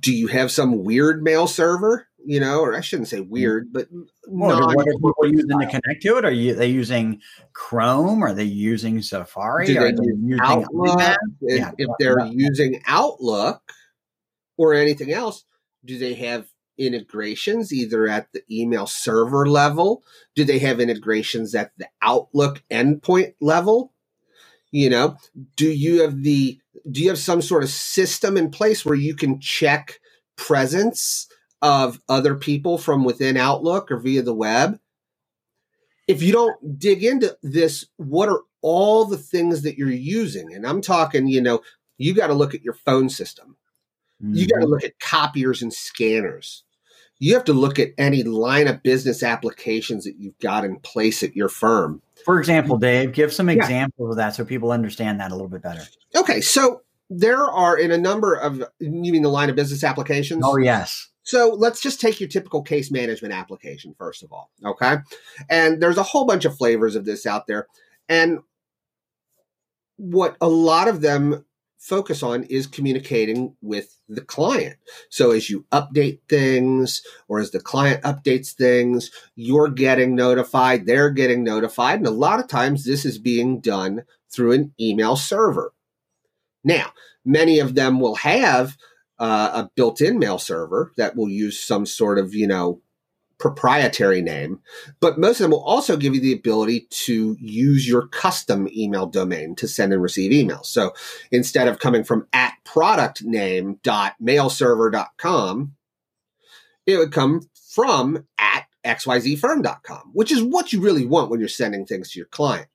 Do 0.00 0.12
you 0.12 0.26
have 0.26 0.50
some 0.50 0.84
weird 0.84 1.22
mail 1.22 1.46
server? 1.46 2.08
You 2.26 2.40
know, 2.40 2.60
or 2.60 2.76
I 2.76 2.80
shouldn't 2.80 3.08
say 3.08 3.20
weird, 3.20 3.72
but 3.72 3.88
well, 4.26 4.66
what 4.74 4.86
are 4.86 4.92
people 4.92 5.14
using 5.22 5.60
to 5.60 5.66
connect 5.66 6.02
to 6.02 6.18
it? 6.18 6.24
Are 6.26 6.30
you 6.30 6.54
they 6.54 6.66
using 6.66 7.22
Chrome? 7.54 8.22
Are 8.22 8.34
they 8.34 8.44
using 8.44 9.00
Safari? 9.00 9.66
Do 9.66 9.78
are 9.78 9.92
they 9.92 10.02
use 10.20 10.40
Outlook? 10.42 11.16
If, 11.40 11.58
Yeah. 11.58 11.70
if 11.78 11.88
they're 11.98 12.26
using 12.26 12.82
Outlook 12.86 13.62
or 14.58 14.74
anything 14.74 15.12
else, 15.12 15.44
do 15.84 15.96
they 15.96 16.14
have 16.14 16.46
integrations 16.78 17.72
either 17.72 18.08
at 18.08 18.32
the 18.32 18.42
email 18.50 18.86
server 18.86 19.48
level? 19.48 20.04
Do 20.36 20.44
they 20.44 20.60
have 20.60 20.80
integrations 20.80 21.54
at 21.54 21.72
the 21.78 21.88
Outlook 22.02 22.62
endpoint 22.70 23.34
level? 23.40 23.94
You 24.72 24.90
know, 24.90 25.16
do 25.56 25.70
you 25.70 26.02
have 26.02 26.22
the 26.22 26.60
do 26.90 27.02
you 27.02 27.08
have 27.08 27.18
some 27.18 27.42
sort 27.42 27.62
of 27.62 27.70
system 27.70 28.36
in 28.36 28.50
place 28.50 28.84
where 28.84 28.94
you 28.96 29.14
can 29.16 29.40
check 29.40 30.00
presence 30.36 31.28
of 31.62 32.00
other 32.08 32.34
people 32.34 32.78
from 32.78 33.04
within 33.04 33.36
Outlook 33.36 33.90
or 33.90 33.98
via 33.98 34.22
the 34.22 34.34
web? 34.34 34.78
If 36.06 36.22
you 36.22 36.32
don't 36.32 36.78
dig 36.78 37.04
into 37.04 37.36
this, 37.42 37.86
what 37.96 38.28
are 38.28 38.42
all 38.62 39.04
the 39.06 39.18
things 39.18 39.62
that 39.62 39.78
you're 39.78 39.90
using? 39.90 40.52
And 40.54 40.66
I'm 40.66 40.80
talking, 40.82 41.28
you 41.28 41.40
know, 41.40 41.60
you 41.98 42.14
got 42.14 42.28
to 42.28 42.34
look 42.34 42.54
at 42.54 42.62
your 42.62 42.74
phone 42.74 43.08
system. 43.08 43.56
You 44.32 44.46
got 44.48 44.60
to 44.60 44.66
Mhm. 44.66 44.68
look 44.68 44.84
at 44.84 44.98
copiers 45.00 45.62
and 45.62 45.72
scanners. 45.72 46.64
You 47.20 47.34
have 47.34 47.44
to 47.44 47.52
look 47.52 47.78
at 47.78 47.90
any 47.98 48.22
line 48.22 48.68
of 48.68 48.82
business 48.82 49.22
applications 49.22 50.04
that 50.04 50.16
you've 50.18 50.38
got 50.38 50.64
in 50.64 50.76
place 50.80 51.22
at 51.22 51.34
your 51.34 51.48
firm. 51.48 52.00
For 52.24 52.38
example, 52.38 52.78
Dave, 52.78 53.12
give 53.12 53.32
some 53.32 53.48
Yeah. 53.48 53.56
examples 53.56 54.10
of 54.10 54.16
that 54.16 54.34
so 54.34 54.44
people 54.44 54.70
understand 54.70 55.20
that 55.20 55.30
a 55.30 55.34
little 55.34 55.48
bit 55.48 55.62
better. 55.62 55.82
Okay, 56.14 56.40
so 56.40 56.82
there 57.10 57.42
are 57.44 57.76
in 57.76 57.90
a 57.90 57.98
number 57.98 58.34
of 58.34 58.62
you 58.78 59.12
mean 59.12 59.22
the 59.22 59.28
line 59.30 59.50
of 59.50 59.56
business 59.56 59.82
applications? 59.82 60.42
Oh 60.44 60.58
yes. 60.58 61.08
So 61.22 61.54
let's 61.58 61.80
just 61.80 62.00
take 62.00 62.20
your 62.20 62.28
typical 62.28 62.62
case 62.62 62.90
management 62.90 63.34
application 63.34 63.94
first 63.98 64.22
of 64.22 64.32
all, 64.32 64.50
okay? 64.64 64.96
And 65.50 65.82
there's 65.82 65.98
a 65.98 66.02
whole 66.02 66.24
bunch 66.24 66.44
of 66.44 66.56
flavors 66.56 66.96
of 66.96 67.04
this 67.04 67.26
out 67.26 67.46
there. 67.46 67.66
And 68.08 68.38
what 69.96 70.36
a 70.40 70.48
lot 70.48 70.88
of 70.88 71.00
them 71.00 71.44
focus 71.78 72.22
on 72.22 72.42
is 72.44 72.66
communicating 72.66 73.56
with 73.62 73.96
the 74.08 74.20
client. 74.20 74.76
So 75.10 75.30
as 75.30 75.48
you 75.48 75.64
update 75.72 76.20
things 76.28 77.02
or 77.28 77.38
as 77.38 77.50
the 77.52 77.60
client 77.60 78.02
updates 78.02 78.52
things, 78.52 79.10
you're 79.36 79.68
getting 79.68 80.14
notified, 80.14 80.86
they're 80.86 81.10
getting 81.10 81.44
notified, 81.44 81.98
and 81.98 82.06
a 82.06 82.10
lot 82.10 82.40
of 82.40 82.48
times 82.48 82.84
this 82.84 83.04
is 83.04 83.18
being 83.18 83.60
done 83.60 84.02
through 84.30 84.52
an 84.52 84.74
email 84.80 85.16
server. 85.16 85.72
Now, 86.64 86.92
many 87.24 87.60
of 87.60 87.74
them 87.74 88.00
will 88.00 88.16
have 88.16 88.76
uh, 89.18 89.50
a 89.54 89.70
built-in 89.74 90.18
mail 90.18 90.38
server 90.38 90.92
that 90.96 91.16
will 91.16 91.28
use 91.28 91.58
some 91.58 91.86
sort 91.86 92.18
of, 92.18 92.34
you 92.34 92.46
know, 92.46 92.82
proprietary 93.38 94.20
name, 94.20 94.60
but 95.00 95.18
most 95.18 95.40
of 95.40 95.44
them 95.44 95.52
will 95.52 95.64
also 95.64 95.96
give 95.96 96.14
you 96.14 96.20
the 96.20 96.32
ability 96.32 96.86
to 96.90 97.36
use 97.40 97.88
your 97.88 98.08
custom 98.08 98.68
email 98.76 99.06
domain 99.06 99.54
to 99.56 99.68
send 99.68 99.92
and 99.92 100.02
receive 100.02 100.32
emails. 100.32 100.66
So 100.66 100.92
instead 101.30 101.68
of 101.68 101.78
coming 101.78 102.04
from 102.04 102.26
at 102.32 102.54
product 102.64 103.22
name 103.22 103.78
dot 103.82 104.14
mailserver.com, 104.20 105.74
it 106.86 106.96
would 106.96 107.12
come 107.12 107.42
from 107.72 108.26
at 108.38 108.64
xyzfirm.com, 108.84 110.10
which 110.12 110.32
is 110.32 110.42
what 110.42 110.72
you 110.72 110.80
really 110.80 111.06
want 111.06 111.30
when 111.30 111.40
you're 111.40 111.48
sending 111.48 111.86
things 111.86 112.10
to 112.10 112.18
your 112.18 112.26
client. 112.26 112.68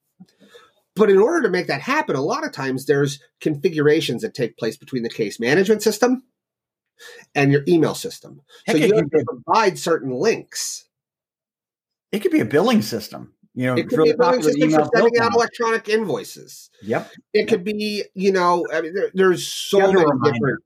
But 0.95 1.09
in 1.09 1.17
order 1.17 1.41
to 1.41 1.49
make 1.49 1.67
that 1.67 1.81
happen, 1.81 2.15
a 2.15 2.21
lot 2.21 2.45
of 2.45 2.51
times 2.51 2.85
there's 2.85 3.19
configurations 3.41 4.21
that 4.21 4.35
take 4.35 4.57
place 4.57 4.77
between 4.77 5.03
the 5.03 5.09
case 5.09 5.39
management 5.39 5.81
system 5.81 6.23
and 7.35 7.51
your 7.51 7.63
email 7.67 7.95
system. 7.95 8.41
Heck, 8.65 8.77
so 8.77 8.83
you 8.83 8.95
have 8.95 9.09
to 9.09 9.25
provide 9.25 9.77
certain 9.77 10.11
links. 10.11 10.85
It 12.11 12.19
could 12.19 12.31
be 12.31 12.41
a 12.41 12.45
billing 12.45 12.81
system. 12.81 13.33
You 13.55 13.67
know, 13.67 13.75
It 13.75 13.89
could 13.89 13.99
really 13.99 14.13
be 14.13 14.15
a 14.15 14.17
billing 14.17 14.41
system 14.43 14.71
for 14.71 14.89
sending 14.95 15.19
out 15.19 15.33
electronic 15.35 15.89
invoices. 15.89 16.69
Yep. 16.81 17.11
It 17.33 17.47
could 17.47 17.63
be, 17.63 18.03
you 18.13 18.31
know, 18.31 18.65
I 18.73 18.81
mean, 18.81 18.93
there, 18.93 19.11
there's 19.13 19.45
so 19.45 19.79
many 19.79 20.05
different. 20.23 20.63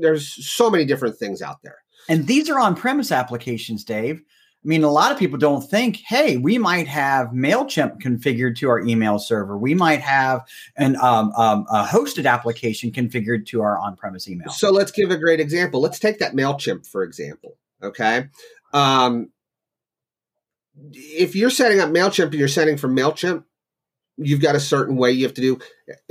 There's 0.00 0.46
so 0.46 0.70
many 0.70 0.84
different 0.84 1.16
things 1.16 1.42
out 1.42 1.56
there. 1.64 1.78
And 2.08 2.26
these 2.28 2.48
are 2.48 2.60
on-premise 2.60 3.10
applications, 3.10 3.84
Dave. 3.84 4.22
I 4.64 4.68
mean, 4.68 4.82
a 4.82 4.90
lot 4.90 5.12
of 5.12 5.18
people 5.18 5.38
don't 5.38 5.62
think, 5.62 5.96
hey, 5.96 6.36
we 6.36 6.58
might 6.58 6.88
have 6.88 7.28
MailChimp 7.28 8.02
configured 8.02 8.56
to 8.56 8.68
our 8.68 8.80
email 8.80 9.20
server. 9.20 9.56
We 9.56 9.74
might 9.74 10.00
have 10.00 10.44
an 10.76 10.96
um, 10.96 11.32
um, 11.36 11.64
a 11.70 11.84
hosted 11.84 12.28
application 12.28 12.90
configured 12.90 13.46
to 13.46 13.62
our 13.62 13.78
on-premise 13.78 14.28
email. 14.28 14.50
So 14.50 14.70
let's 14.70 14.90
give 14.90 15.12
a 15.12 15.16
great 15.16 15.38
example. 15.38 15.80
Let's 15.80 16.00
take 16.00 16.18
that 16.18 16.34
Mailchimp 16.34 16.86
for 16.86 17.04
example. 17.04 17.56
Okay, 17.80 18.26
um, 18.72 19.30
if 20.92 21.36
you're 21.36 21.50
setting 21.50 21.78
up 21.78 21.90
Mailchimp 21.90 22.26
and 22.26 22.34
you're 22.34 22.48
setting 22.48 22.76
from 22.76 22.96
Mailchimp, 22.96 23.44
you've 24.16 24.42
got 24.42 24.56
a 24.56 24.60
certain 24.60 24.96
way 24.96 25.12
you 25.12 25.24
have 25.24 25.34
to 25.34 25.40
do. 25.40 25.58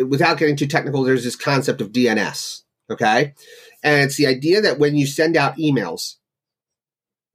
Without 0.05 0.37
getting 0.37 0.55
too 0.55 0.67
technical, 0.67 1.03
there's 1.03 1.25
this 1.25 1.35
concept 1.35 1.81
of 1.81 1.91
DNS. 1.91 2.61
Okay, 2.89 3.33
and 3.83 4.05
it's 4.05 4.15
the 4.15 4.27
idea 4.27 4.61
that 4.61 4.79
when 4.79 4.95
you 4.95 5.05
send 5.05 5.35
out 5.35 5.57
emails, 5.57 6.15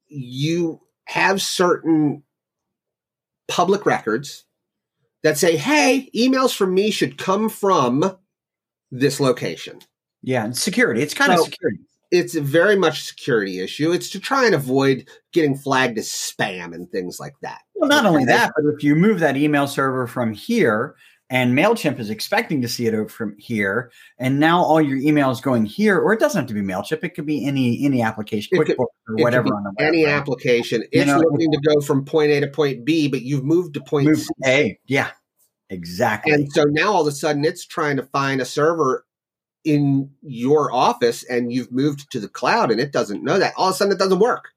you 0.08 0.80
have 1.12 1.42
certain 1.42 2.22
public 3.48 3.84
records 3.86 4.44
that 5.22 5.36
say, 5.38 5.56
"Hey, 5.56 6.10
emails 6.16 6.54
from 6.56 6.74
me 6.74 6.90
should 6.90 7.18
come 7.18 7.48
from 7.48 8.16
this 8.90 9.20
location." 9.20 9.80
yeah, 10.22 10.44
and 10.44 10.56
security. 10.56 11.02
It's 11.02 11.14
kind 11.14 11.32
So- 11.32 11.40
of 11.44 11.44
security. 11.52 11.80
it's 12.12 12.34
very 12.34 12.76
much 12.76 13.00
a 13.00 13.04
security 13.04 13.58
issue. 13.60 13.90
It's 13.92 14.08
to 14.10 14.20
try 14.20 14.46
and 14.46 14.54
avoid 14.54 15.08
getting 15.32 15.56
flagged 15.56 15.98
as 15.98 16.08
spam 16.08 16.74
and 16.74 16.88
things 16.90 17.18
like 17.18 17.34
that. 17.42 17.60
Well, 17.74 17.88
not 17.88 18.06
only 18.06 18.24
that, 18.26 18.52
but 18.54 18.64
if 18.72 18.84
you 18.84 18.94
move 18.94 19.18
that 19.20 19.36
email 19.36 19.66
server 19.66 20.06
from 20.06 20.32
here 20.32 20.94
and 21.32 21.56
MailChimp 21.56 21.98
is 21.98 22.10
expecting 22.10 22.60
to 22.60 22.68
see 22.68 22.86
it 22.86 23.10
from 23.10 23.34
here, 23.38 23.90
and 24.18 24.38
now 24.38 24.62
all 24.62 24.82
your 24.82 24.98
emails 24.98 25.40
going 25.42 25.64
here, 25.64 25.98
or 25.98 26.12
it 26.12 26.20
doesn't 26.20 26.38
have 26.38 26.48
to 26.48 26.54
be 26.54 26.60
MailChimp, 26.60 27.02
it 27.02 27.14
could 27.14 27.24
be 27.24 27.46
any 27.46 27.82
any 27.86 28.02
application, 28.02 28.58
could- 28.58 28.68
QuickBooks 28.68 28.86
or 29.08 29.16
whatever 29.16 29.48
on 29.48 29.62
the 29.64 29.70
web. 29.78 29.88
any 29.88 30.04
application. 30.04 30.82
You 30.82 30.88
It's 30.92 31.06
know, 31.06 31.16
looking 31.18 31.50
to 31.50 31.60
go 31.66 31.80
from 31.80 32.04
point 32.04 32.30
A 32.32 32.40
to 32.40 32.48
point 32.48 32.84
B, 32.84 33.08
but 33.08 33.22
you've 33.22 33.44
moved 33.44 33.72
to 33.74 33.80
point 33.80 34.08
Move 34.08 34.18
C. 34.18 34.28
A. 34.44 34.78
Yeah, 34.86 35.10
exactly. 35.70 36.32
And 36.34 36.52
so 36.52 36.64
now 36.64 36.92
all 36.92 37.00
of 37.00 37.06
a 37.06 37.12
sudden 37.12 37.44
it's 37.46 37.64
trying 37.66 37.96
to 37.96 38.02
find 38.02 38.42
a 38.42 38.44
server 38.44 39.06
in 39.64 40.10
your 40.20 40.70
office 40.72 41.24
and 41.24 41.50
you've 41.52 41.72
moved 41.72 42.10
to 42.10 42.20
the 42.20 42.28
cloud 42.28 42.70
and 42.70 42.78
it 42.80 42.92
doesn't 42.92 43.24
know 43.24 43.38
that. 43.38 43.54
All 43.56 43.68
of 43.68 43.74
a 43.74 43.76
sudden 43.78 43.92
it 43.92 43.98
doesn't 43.98 44.18
work. 44.18 44.50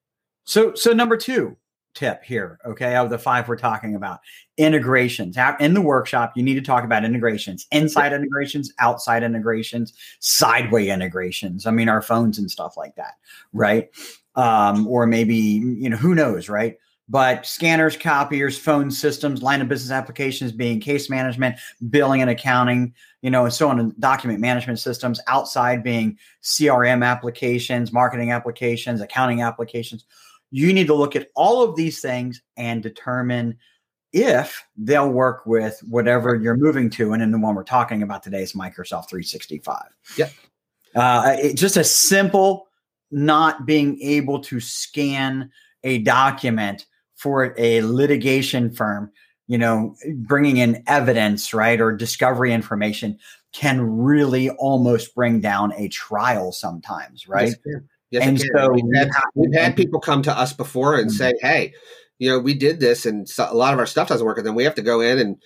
So, 0.43 0.73
so 0.75 0.91
number 0.91 1.15
two 1.15 1.55
tip 1.95 2.23
here, 2.23 2.59
okay, 2.65 2.95
of 2.95 3.09
the 3.09 3.17
five 3.17 3.47
we're 3.47 3.55
talking 3.55 3.95
about 3.95 4.19
integrations. 4.57 5.37
In 5.59 5.73
the 5.73 5.81
workshop, 5.81 6.33
you 6.35 6.43
need 6.43 6.55
to 6.55 6.61
talk 6.61 6.83
about 6.83 7.03
integrations, 7.03 7.65
inside 7.71 8.13
integrations, 8.13 8.71
outside 8.79 9.23
integrations, 9.23 9.93
sideway 10.19 10.89
integrations. 10.89 11.65
I 11.65 11.71
mean, 11.71 11.89
our 11.89 12.01
phones 12.01 12.37
and 12.37 12.51
stuff 12.51 12.77
like 12.77 12.95
that, 12.95 13.15
right? 13.53 13.89
Um, 14.35 14.85
or 14.87 15.07
maybe 15.07 15.35
you 15.35 15.89
know, 15.89 15.97
who 15.97 16.13
knows, 16.13 16.49
right? 16.49 16.77
But 17.07 17.45
scanners, 17.45 17.95
copiers, 17.95 18.57
phone 18.57 18.89
systems, 18.89 19.43
line 19.43 19.61
of 19.61 19.69
business 19.69 19.91
applications 19.91 20.51
being 20.51 20.79
case 20.79 21.07
management, 21.07 21.57
billing 21.89 22.21
and 22.21 22.31
accounting, 22.31 22.95
you 23.21 23.29
know, 23.29 23.45
and 23.45 23.53
so 23.53 23.69
on, 23.69 23.79
and 23.79 23.99
document 23.99 24.39
management 24.39 24.79
systems. 24.79 25.21
Outside 25.27 25.83
being 25.83 26.17
CRM 26.43 27.05
applications, 27.05 27.93
marketing 27.93 28.31
applications, 28.31 29.01
accounting 29.01 29.43
applications 29.43 30.05
you 30.55 30.71
need 30.71 30.87
to 30.87 30.93
look 30.93 31.17
at 31.17 31.27
all 31.35 31.61
of 31.61 31.75
these 31.75 31.99
things 31.99 32.41
and 32.55 32.81
determine 32.81 33.57
if 34.13 34.65
they'll 34.77 35.09
work 35.09 35.45
with 35.45 35.77
whatever 35.85 36.33
you're 36.33 36.55
moving 36.55 36.89
to. 36.89 37.11
And 37.11 37.21
then 37.21 37.31
the 37.31 37.37
one 37.37 37.55
we're 37.55 37.65
talking 37.65 38.01
about 38.01 38.23
today 38.23 38.41
is 38.41 38.53
Microsoft 38.53 39.09
365. 39.09 39.83
Yep. 40.15 40.31
Uh, 40.95 41.35
it, 41.37 41.57
just 41.57 41.75
a 41.75 41.83
simple 41.83 42.69
not 43.11 43.65
being 43.65 43.99
able 43.99 44.39
to 44.39 44.61
scan 44.61 45.51
a 45.83 45.97
document 45.97 46.85
for 47.15 47.53
a 47.57 47.81
litigation 47.81 48.71
firm, 48.71 49.11
you 49.47 49.57
know, 49.57 49.93
bringing 50.19 50.55
in 50.55 50.81
evidence, 50.87 51.53
right, 51.53 51.81
or 51.81 51.91
discovery 51.91 52.53
information 52.53 53.19
can 53.51 53.81
really 53.81 54.49
almost 54.51 55.13
bring 55.15 55.41
down 55.41 55.73
a 55.75 55.89
trial 55.89 56.53
sometimes, 56.53 57.27
right? 57.27 57.55
Yes. 57.65 57.81
Yes, 58.11 58.23
And 58.23 58.39
so 58.39 58.71
we've 58.71 58.95
had, 58.95 59.09
we've 59.33 59.53
had 59.53 59.75
people 59.75 59.99
come 59.99 60.21
to 60.23 60.37
us 60.37 60.53
before 60.53 60.95
and 60.95 61.09
Mhm. 61.09 61.13
say, 61.13 61.33
"Hey, 61.41 61.73
you 62.19 62.29
know, 62.29 62.39
we 62.39 62.53
did 62.53 62.79
this 62.79 63.05
and 63.05 63.27
so, 63.27 63.47
a 63.49 63.55
lot 63.55 63.73
of 63.73 63.79
our 63.79 63.85
stuff 63.85 64.07
doesn't 64.07 64.25
work. 64.25 64.37
And 64.37 64.45
then 64.47 64.55
we 64.55 64.63
have 64.63 64.75
to 64.75 64.81
go 64.81 65.01
in 65.01 65.19
and 65.19 65.37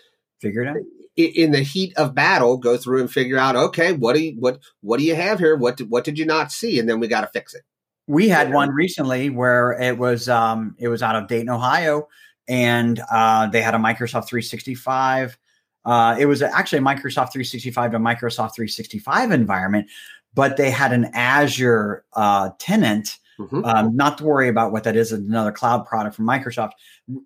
figure 0.41 0.61
it 0.61 0.67
out 0.67 0.77
in 1.15 1.51
the 1.51 1.59
heat 1.61 1.93
of 1.97 2.15
battle, 2.15 2.57
go 2.57 2.77
through 2.77 3.01
and 3.01 3.11
figure 3.11 3.37
out, 3.37 3.55
okay, 3.55 3.91
what 3.91 4.15
do 4.15 4.21
you, 4.21 4.35
what, 4.39 4.59
what 4.81 4.99
do 4.99 5.05
you 5.05 5.15
have 5.15 5.39
here? 5.39 5.55
What, 5.57 5.75
did, 5.77 5.89
what 5.89 6.05
did 6.05 6.17
you 6.17 6.25
not 6.25 6.51
see? 6.51 6.79
And 6.79 6.87
then 6.87 6.99
we 6.99 7.07
got 7.07 7.21
to 7.21 7.27
fix 7.27 7.53
it. 7.53 7.63
We 8.07 8.29
had 8.29 8.53
one 8.53 8.69
recently 8.71 9.29
where 9.29 9.73
it 9.73 9.97
was, 9.97 10.29
um, 10.29 10.75
it 10.79 10.87
was 10.87 11.03
out 11.03 11.15
of 11.15 11.27
Dayton, 11.27 11.49
Ohio, 11.49 12.07
and 12.47 13.01
uh, 13.11 13.47
they 13.47 13.61
had 13.61 13.75
a 13.75 13.77
Microsoft 13.77 14.27
365. 14.27 15.37
Uh, 15.85 16.15
it 16.17 16.25
was 16.25 16.41
actually 16.41 16.79
a 16.79 16.83
Microsoft 16.83 17.33
365 17.33 17.91
to 17.91 17.99
Microsoft 17.99 18.55
365 18.55 19.31
environment, 19.31 19.87
but 20.33 20.57
they 20.57 20.71
had 20.71 20.93
an 20.93 21.05
Azure 21.13 22.05
uh, 22.13 22.51
tenant 22.59 23.19
Mm-hmm. 23.39 23.63
Um, 23.63 23.95
not 23.95 24.17
to 24.17 24.25
worry 24.25 24.49
about 24.49 24.73
what 24.73 24.83
that 24.83 24.97
is, 24.97 25.13
another 25.13 25.53
cloud 25.53 25.85
product 25.85 26.13
from 26.13 26.25
Microsoft, 26.25 26.71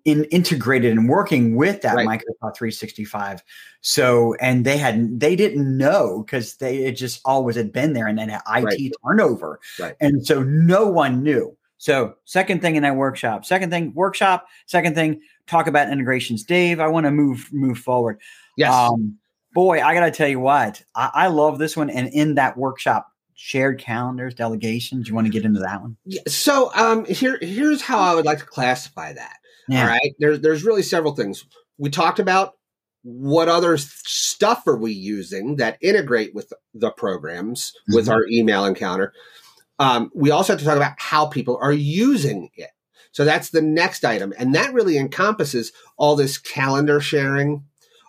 in 0.04 0.24
integrated 0.26 0.92
and 0.92 1.08
working 1.08 1.56
with 1.56 1.82
that 1.82 1.96
right. 1.96 2.06
Microsoft 2.06 2.56
365. 2.56 3.42
So, 3.80 4.34
and 4.34 4.64
they 4.64 4.76
had 4.76 5.18
they 5.18 5.34
didn't 5.34 5.76
know 5.76 6.22
because 6.24 6.56
they 6.56 6.84
it 6.84 6.92
just 6.92 7.20
always 7.24 7.56
had 7.56 7.72
been 7.72 7.94
there, 7.94 8.06
and 8.06 8.16
then 8.16 8.30
IT 8.30 8.42
right. 8.46 8.92
turnover, 9.04 9.58
right. 9.80 9.96
and 10.00 10.24
so 10.24 10.44
no 10.44 10.86
one 10.86 11.24
knew. 11.24 11.56
So, 11.78 12.14
second 12.26 12.62
thing 12.62 12.76
in 12.76 12.84
that 12.84 12.94
workshop, 12.94 13.44
second 13.44 13.70
thing 13.70 13.92
workshop, 13.92 14.46
second 14.66 14.94
thing 14.94 15.20
talk 15.48 15.66
about 15.66 15.90
integrations. 15.90 16.44
Dave, 16.44 16.78
I 16.78 16.86
want 16.86 17.06
to 17.06 17.10
move 17.10 17.48
move 17.52 17.78
forward. 17.78 18.20
Yes. 18.56 18.72
Um, 18.72 19.18
boy, 19.54 19.80
I 19.80 19.94
got 19.94 20.04
to 20.04 20.10
tell 20.10 20.28
you 20.28 20.40
what, 20.40 20.82
I, 20.94 21.10
I 21.14 21.26
love 21.28 21.58
this 21.58 21.76
one, 21.76 21.88
and 21.88 22.08
in 22.08 22.34
that 22.34 22.56
workshop 22.56 23.08
shared 23.34 23.78
calendars, 23.78 24.34
delegations? 24.34 25.08
You 25.08 25.14
want 25.14 25.26
to 25.26 25.32
get 25.32 25.44
into 25.44 25.60
that 25.60 25.80
one? 25.80 25.96
Yeah, 26.04 26.22
so 26.26 26.72
um, 26.74 27.04
here, 27.04 27.38
here's 27.40 27.82
how 27.82 27.98
I 27.98 28.14
would 28.14 28.24
like 28.24 28.38
to 28.38 28.46
classify 28.46 29.12
that. 29.12 29.36
Yeah. 29.68 29.82
All 29.82 29.88
right. 29.88 30.14
There's 30.18 30.40
there's 30.40 30.64
really 30.64 30.82
several 30.82 31.14
things. 31.14 31.44
We 31.78 31.90
talked 31.90 32.18
about 32.18 32.54
what 33.02 33.48
other 33.48 33.76
stuff 33.78 34.66
are 34.66 34.76
we 34.76 34.92
using 34.92 35.56
that 35.56 35.78
integrate 35.80 36.34
with 36.34 36.52
the 36.72 36.90
programs 36.90 37.72
mm-hmm. 37.72 37.96
with 37.96 38.08
our 38.08 38.26
email 38.30 38.64
encounter. 38.64 39.12
Um, 39.78 40.10
we 40.14 40.30
also 40.30 40.52
have 40.52 40.60
to 40.60 40.64
talk 40.64 40.76
about 40.76 40.94
how 40.98 41.26
people 41.26 41.58
are 41.60 41.72
using 41.72 42.50
it. 42.54 42.70
So 43.12 43.24
that's 43.24 43.50
the 43.50 43.62
next 43.62 44.04
item. 44.04 44.32
And 44.38 44.54
that 44.54 44.72
really 44.72 44.98
encompasses 44.98 45.72
all 45.96 46.16
this 46.16 46.38
calendar 46.38 47.00
sharing, 47.00 47.64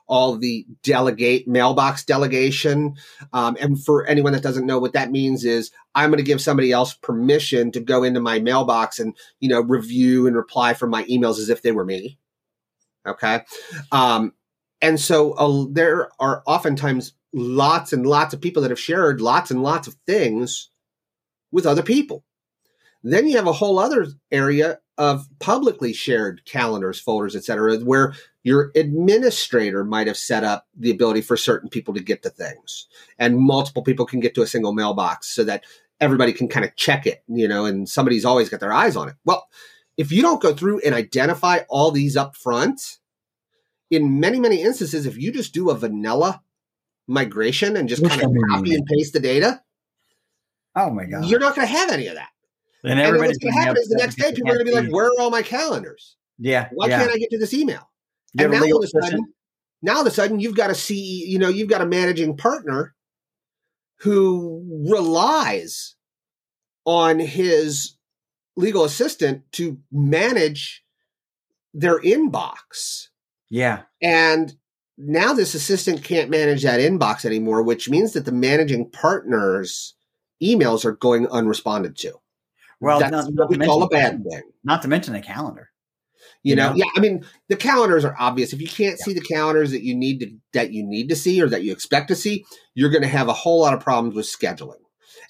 all 0.08 0.38
the 0.38 0.66
delegate 0.84 1.48
mailbox 1.48 2.04
delegation. 2.04 2.96
Um, 3.34 3.58
and 3.60 3.84
for 3.84 4.06
anyone 4.06 4.34
that 4.34 4.44
doesn't 4.44 4.66
know 4.66 4.80
what 4.80 4.94
that 4.94 5.12
means 5.12 5.46
is 5.46 5.72
I'm 5.96 6.10
going 6.10 6.18
to 6.18 6.24
give 6.24 6.42
somebody 6.42 6.72
else 6.72 6.94
permission 6.94 7.72
to 7.72 7.80
go 7.80 8.04
into 8.04 8.20
my 8.20 8.40
mailbox 8.40 9.00
and, 9.00 9.16
you 9.40 9.50
know, 9.50 9.62
review 9.62 10.28
and 10.28 10.36
reply 10.36 10.74
from 10.74 10.90
my 10.90 11.04
emails 11.06 11.40
as 11.40 11.50
if 11.50 11.62
they 11.62 11.72
were 11.72 11.86
me. 11.86 12.18
Okay. 13.08 13.42
Um, 13.92 14.34
and 14.82 15.00
so 15.00 15.34
uh, 15.34 15.66
there 15.72 16.12
are 16.20 16.44
oftentimes 16.46 17.14
lots 17.34 17.94
and 17.94 18.06
lots 18.06 18.34
of 18.34 18.42
people 18.42 18.62
that 18.62 18.72
have 18.72 18.80
shared 18.80 19.22
lots 19.22 19.52
and 19.52 19.62
lots 19.62 19.88
of 19.88 19.96
things 20.06 20.70
with 21.52 21.66
other 21.66 21.84
people. 21.84 22.24
Then 23.04 23.28
you 23.28 23.38
have 23.38 23.48
a 23.48 23.54
whole 23.54 23.78
other 23.78 24.08
area 24.32 24.80
of 24.98 25.28
publicly 25.40 25.94
shared 25.94 26.44
calendars, 26.46 27.00
folders, 27.00 27.36
etc., 27.36 27.78
where 27.80 28.14
your 28.46 28.72
administrator 28.76 29.84
might 29.84 30.06
have 30.06 30.18
set 30.18 30.44
up 30.44 30.68
the 30.78 30.92
ability 30.92 31.22
for 31.22 31.36
certain 31.36 31.68
people 31.68 31.96
to 31.96 32.00
get 32.00 32.22
to 32.22 32.30
things, 32.30 32.86
and 33.18 33.40
multiple 33.40 33.82
people 33.82 34.06
can 34.06 34.20
get 34.20 34.36
to 34.36 34.44
a 34.44 34.48
single 34.48 34.72
mailbox, 34.72 35.28
so 35.28 35.44
that 35.44 35.64
everybody 36.00 36.32
can 36.32 36.48
kind 36.48 36.64
of 36.64 36.76
check 36.76 37.08
it, 37.08 37.24
you 37.28 37.48
know, 37.48 37.66
and 37.66 37.90
somebody's 37.90 38.24
always 38.24 38.48
got 38.48 38.60
their 38.60 38.72
eyes 38.72 38.96
on 38.96 39.10
it. 39.10 39.16
Well, 39.26 39.48
if 39.98 40.12
you 40.12 40.22
don't 40.22 40.44
go 40.44 40.54
through 40.54 40.82
and 40.82 40.94
identify 40.94 41.62
all 41.70 41.90
these 41.90 42.16
up 42.16 42.36
front, 42.36 43.00
in 43.90 44.20
many 44.20 44.40
many 44.40 44.62
instances, 44.62 45.08
if 45.08 45.18
you 45.18 45.32
just 45.32 45.52
do 45.52 45.72
a 45.72 45.76
vanilla 45.76 46.44
migration 47.08 47.76
and 47.76 47.90
just 47.90 48.08
kind 48.08 48.22
of 48.22 48.32
copy 48.52 48.76
and 48.76 48.86
paste 48.86 49.14
the 49.14 49.20
data, 49.20 49.64
oh 50.76 50.92
my 50.92 51.06
god, 51.06 51.26
you're 51.26 51.40
not 51.40 51.56
going 51.56 51.68
to 51.68 51.74
have 51.74 51.90
any 51.90 52.06
of 52.06 52.14
that. 52.14 52.30
And, 52.84 53.00
and 53.00 53.18
what's 53.18 53.40
going 53.40 53.54
to 53.56 53.60
happen 53.60 53.78
is 53.82 53.88
the 53.88 53.96
next 53.96 54.20
day 54.20 54.32
people 54.32 54.52
are 54.52 54.54
going 54.54 54.68
to 54.68 54.72
be 54.72 54.80
like, 54.80 54.94
"Where 54.94 55.08
are 55.08 55.20
all 55.20 55.32
my 55.32 55.42
calendars? 55.42 56.16
Yeah, 56.38 56.70
why 56.74 56.90
yeah. 56.90 57.00
can't 57.00 57.12
I 57.12 57.18
get 57.18 57.32
to 57.32 57.40
this 57.40 57.52
email?" 57.52 57.90
And 58.38 58.52
now 58.52 58.64
all 58.64 58.78
of 58.78 58.84
a 58.84 58.88
sudden, 58.88 59.26
now 59.82 59.96
all 59.96 60.02
of 60.02 60.08
a 60.08 60.12
sudden, 60.12 60.40
you've 60.40 60.56
got 60.56 60.70
a 60.70 60.76
CE, 60.76 60.92
you 60.92 61.40
know, 61.40 61.50
you've 61.50 61.70
got 61.70 61.82
a 61.82 61.86
managing 61.86 62.38
partner 62.38 62.96
who 64.00 64.64
relies 64.90 65.96
on 66.86 67.20
his 67.20 67.96
legal 68.56 68.84
assistant 68.84 69.44
to 69.54 69.78
manage 69.92 70.84
their 71.74 72.00
inbox. 72.00 73.08
Yeah, 73.50 73.84
and 74.02 74.56
now 74.98 75.34
this 75.34 75.54
assistant 75.54 76.04
can't 76.04 76.30
manage 76.30 76.64
that 76.64 76.80
inbox 76.80 77.26
anymore, 77.26 77.64
which 77.64 77.90
means 77.90 78.14
that 78.14 78.26
the 78.26 78.32
managing 78.32 78.90
partner's 78.90 79.96
emails 80.42 80.86
are 80.86 80.94
going 80.94 81.28
unresponded 81.28 81.96
to. 81.98 82.14
Well, 82.80 83.00
that's 83.00 83.12
not, 83.12 83.34
not 83.34 83.50
what 83.50 83.58
we 83.58 83.66
call 83.66 83.84
a 83.84 83.88
bad 83.88 84.24
thing. 84.30 84.44
Not 84.64 84.82
to 84.82 84.88
mention 84.88 85.14
the 85.14 85.22
calendar. 85.22 85.70
You, 86.46 86.52
you 86.52 86.56
know? 86.58 86.70
know? 86.70 86.76
yeah. 86.76 86.86
I 86.96 87.00
mean, 87.00 87.26
the 87.50 87.56
calendars 87.56 88.06
are 88.06 88.16
obvious. 88.20 88.54
If 88.54 88.62
you 88.62 88.68
can't 88.68 88.98
yeah. 89.00 89.04
see 89.04 89.14
the 89.14 89.22
calendars 89.22 89.72
that 89.72 89.82
you 89.82 89.96
need 89.96 90.20
to 90.20 90.32
that 90.54 90.72
you 90.72 90.84
need 90.84 91.10
to 91.10 91.16
see 91.16 91.42
or 91.42 91.50
that 91.50 91.64
you 91.64 91.72
expect 91.72 92.08
to 92.10 92.16
see, 92.16 92.46
you're 92.76 92.92
going 92.92 93.02
to 93.02 93.08
have 93.08 93.28
a 93.28 93.34
whole 93.34 93.62
lot 93.62 93.74
of 93.74 93.80
problems 93.80 94.14
with 94.16 94.28
scheduling, 94.28 94.78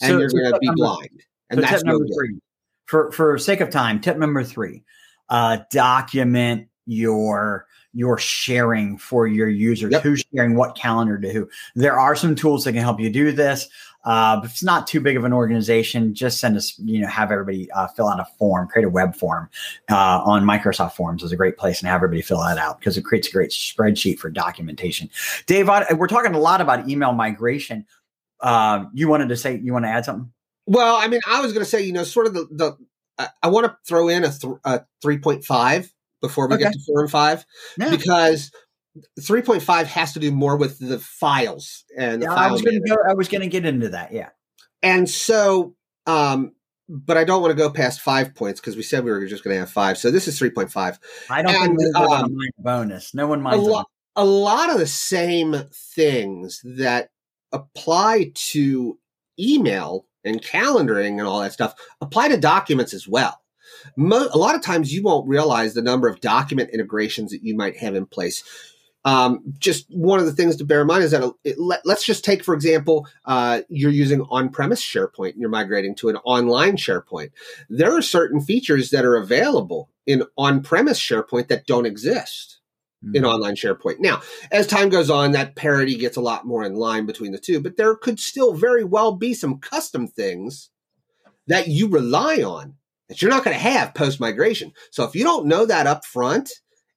and 0.01 0.09
so, 0.11 0.19
you're 0.19 0.29
going 0.29 0.51
to 0.51 0.59
be 0.59 0.67
number, 0.67 0.75
blind. 0.75 1.23
And 1.49 1.59
so 1.59 1.61
that's 1.61 1.83
number 1.85 2.03
no 2.03 2.15
three. 2.15 2.37
For 2.85 3.11
for 3.13 3.37
sake 3.37 3.61
of 3.61 3.69
time, 3.69 4.01
tip 4.01 4.17
number 4.17 4.43
three: 4.43 4.83
uh, 5.29 5.59
document 5.71 6.67
your 6.85 7.65
your 7.93 8.17
sharing 8.17 8.97
for 8.97 9.25
your 9.25 9.47
users. 9.47 9.93
Yep. 9.93 10.01
Who's 10.03 10.25
sharing 10.35 10.55
what 10.55 10.75
calendar 10.75 11.17
to 11.17 11.31
who? 11.31 11.47
There 11.75 11.97
are 11.97 12.17
some 12.17 12.35
tools 12.35 12.65
that 12.65 12.73
can 12.73 12.81
help 12.81 12.99
you 12.99 13.09
do 13.09 13.31
this. 13.31 13.69
Uh, 14.05 14.39
if 14.43 14.51
it's 14.51 14.63
not 14.63 14.85
too 14.85 15.01
big 15.01 15.17
of 15.17 15.23
an 15.23 15.33
organization, 15.33 16.13
just 16.13 16.39
send 16.39 16.55
us, 16.55 16.77
you 16.79 17.01
know, 17.01 17.07
have 17.07 17.31
everybody 17.31 17.69
uh, 17.71 17.87
fill 17.87 18.07
out 18.07 18.19
a 18.19 18.25
form, 18.37 18.67
create 18.67 18.85
a 18.85 18.89
web 18.89 19.15
form 19.15 19.49
uh, 19.89 20.21
on 20.23 20.43
Microsoft 20.43 20.93
Forms 20.93 21.23
is 21.23 21.31
a 21.31 21.35
great 21.35 21.57
place 21.57 21.81
and 21.81 21.89
have 21.89 21.97
everybody 21.97 22.21
fill 22.21 22.39
that 22.41 22.57
out 22.57 22.79
because 22.79 22.97
it 22.97 23.01
creates 23.01 23.27
a 23.27 23.31
great 23.31 23.49
spreadsheet 23.49 24.19
for 24.19 24.29
documentation. 24.29 25.09
Dave, 25.47 25.67
we're 25.97 26.07
talking 26.07 26.35
a 26.35 26.39
lot 26.39 26.61
about 26.61 26.87
email 26.87 27.13
migration. 27.13 27.85
Um, 28.41 28.91
you 28.93 29.07
wanted 29.07 29.29
to 29.29 29.37
say, 29.37 29.57
you 29.57 29.73
want 29.73 29.85
to 29.85 29.89
add 29.89 30.05
something? 30.05 30.31
Well, 30.67 30.95
I 30.95 31.07
mean, 31.07 31.21
I 31.27 31.41
was 31.41 31.51
going 31.53 31.63
to 31.63 31.69
say, 31.69 31.83
you 31.83 31.93
know, 31.93 32.03
sort 32.03 32.27
of 32.27 32.33
the, 32.33 32.47
the 32.51 32.77
I, 33.17 33.29
I 33.43 33.47
want 33.47 33.65
to 33.65 33.77
throw 33.87 34.07
in 34.07 34.23
a, 34.23 34.31
th- 34.31 34.53
a 34.63 34.81
3.5 35.03 35.91
before 36.21 36.47
we 36.47 36.55
okay. 36.55 36.65
get 36.65 36.73
to 36.73 36.79
4 36.87 37.01
and 37.01 37.11
5 37.11 37.45
yeah. 37.77 37.89
because– 37.89 38.51
3.5 39.19 39.85
has 39.85 40.13
to 40.13 40.19
do 40.19 40.31
more 40.31 40.55
with 40.55 40.79
the 40.79 40.99
files 40.99 41.83
and 41.97 42.21
yeah, 42.21 42.29
the 42.29 42.35
file 42.35 42.49
I 42.49 42.51
was 42.51 42.61
going 42.61 42.81
to 42.81 42.89
go 42.89 42.97
I 43.09 43.13
was 43.13 43.27
going 43.27 43.41
to 43.41 43.47
get 43.47 43.65
into 43.65 43.89
that 43.89 44.13
yeah 44.13 44.29
and 44.81 45.09
so 45.09 45.75
um 46.07 46.53
but 46.87 47.17
I 47.17 47.23
don't 47.23 47.41
want 47.41 47.51
to 47.51 47.57
go 47.57 47.69
past 47.69 48.01
five 48.01 48.35
points 48.35 48.59
because 48.59 48.75
we 48.75 48.83
said 48.83 49.03
we 49.03 49.11
were 49.11 49.25
just 49.25 49.43
going 49.43 49.55
to 49.55 49.59
have 49.59 49.71
five. 49.71 49.97
So 49.97 50.11
this 50.11 50.27
is 50.27 50.39
3.5. 50.39 50.99
I 51.29 51.41
don't 51.41 51.55
and, 51.55 51.79
think 51.79 51.95
um, 51.95 52.37
bonus. 52.59 53.13
No 53.13 53.27
one 53.27 53.41
minds. 53.41 53.65
A, 53.65 53.69
lo- 53.69 53.85
a 54.15 54.25
lot 54.25 54.69
of 54.69 54.77
the 54.77 54.87
same 54.87 55.55
things 55.73 56.61
that 56.63 57.09
apply 57.51 58.31
to 58.35 58.99
email 59.39 60.05
and 60.23 60.41
calendaring 60.41 61.17
and 61.19 61.21
all 61.21 61.41
that 61.41 61.53
stuff 61.53 61.75
apply 62.01 62.29
to 62.29 62.37
documents 62.37 62.93
as 62.93 63.07
well. 63.07 63.39
Mo- 63.97 64.29
a 64.31 64.37
lot 64.37 64.55
of 64.55 64.61
times 64.61 64.93
you 64.93 65.01
won't 65.03 65.27
realize 65.27 65.73
the 65.73 65.81
number 65.81 66.07
of 66.07 66.21
document 66.21 66.69
integrations 66.71 67.31
that 67.31 67.43
you 67.43 67.55
might 67.55 67.77
have 67.77 67.95
in 67.95 68.05
place 68.05 68.43
um, 69.05 69.43
just 69.59 69.85
one 69.89 70.19
of 70.19 70.25
the 70.25 70.31
things 70.31 70.55
to 70.57 70.65
bear 70.65 70.81
in 70.81 70.87
mind 70.87 71.03
is 71.03 71.11
that 71.11 71.31
it, 71.43 71.59
let, 71.59 71.85
us 71.85 72.03
just 72.03 72.25
take, 72.25 72.43
for 72.43 72.55
example, 72.55 73.07
uh, 73.25 73.61
you're 73.69 73.91
using 73.91 74.21
on-premise 74.31 74.83
SharePoint 74.83 75.33
and 75.33 75.39
you're 75.39 75.49
migrating 75.49 75.93
to 75.95 76.09
an 76.09 76.17
online 76.25 76.75
SharePoint. 76.75 77.29
There 77.69 77.95
are 77.95 78.01
certain 78.01 78.41
features 78.41 78.89
that 78.89 79.05
are 79.05 79.15
available 79.15 79.89
in 80.07 80.23
on-premise 80.37 80.99
SharePoint 80.99 81.49
that 81.49 81.67
don't 81.67 81.85
exist 81.85 82.59
mm-hmm. 83.05 83.15
in 83.15 83.25
online 83.25 83.55
SharePoint. 83.55 83.99
Now, 83.99 84.23
as 84.51 84.65
time 84.65 84.89
goes 84.89 85.11
on, 85.11 85.33
that 85.33 85.55
parity 85.55 85.95
gets 85.97 86.17
a 86.17 86.21
lot 86.21 86.47
more 86.47 86.63
in 86.63 86.73
line 86.73 87.05
between 87.05 87.31
the 87.31 87.37
two, 87.37 87.59
but 87.61 87.77
there 87.77 87.95
could 87.95 88.19
still 88.19 88.53
very 88.53 88.83
well 88.83 89.11
be 89.11 89.35
some 89.35 89.59
custom 89.59 90.07
things 90.07 90.71
that 91.45 91.67
you 91.67 91.87
rely 91.87 92.37
on 92.37 92.73
that 93.07 93.21
you're 93.21 93.29
not 93.29 93.43
going 93.43 93.55
to 93.55 93.61
have 93.61 93.93
post 93.93 94.19
migration. 94.19 94.73
So 94.89 95.03
if 95.03 95.13
you 95.13 95.23
don't 95.23 95.45
know 95.45 95.67
that 95.67 95.85
up 95.85 96.05
front, 96.05 96.49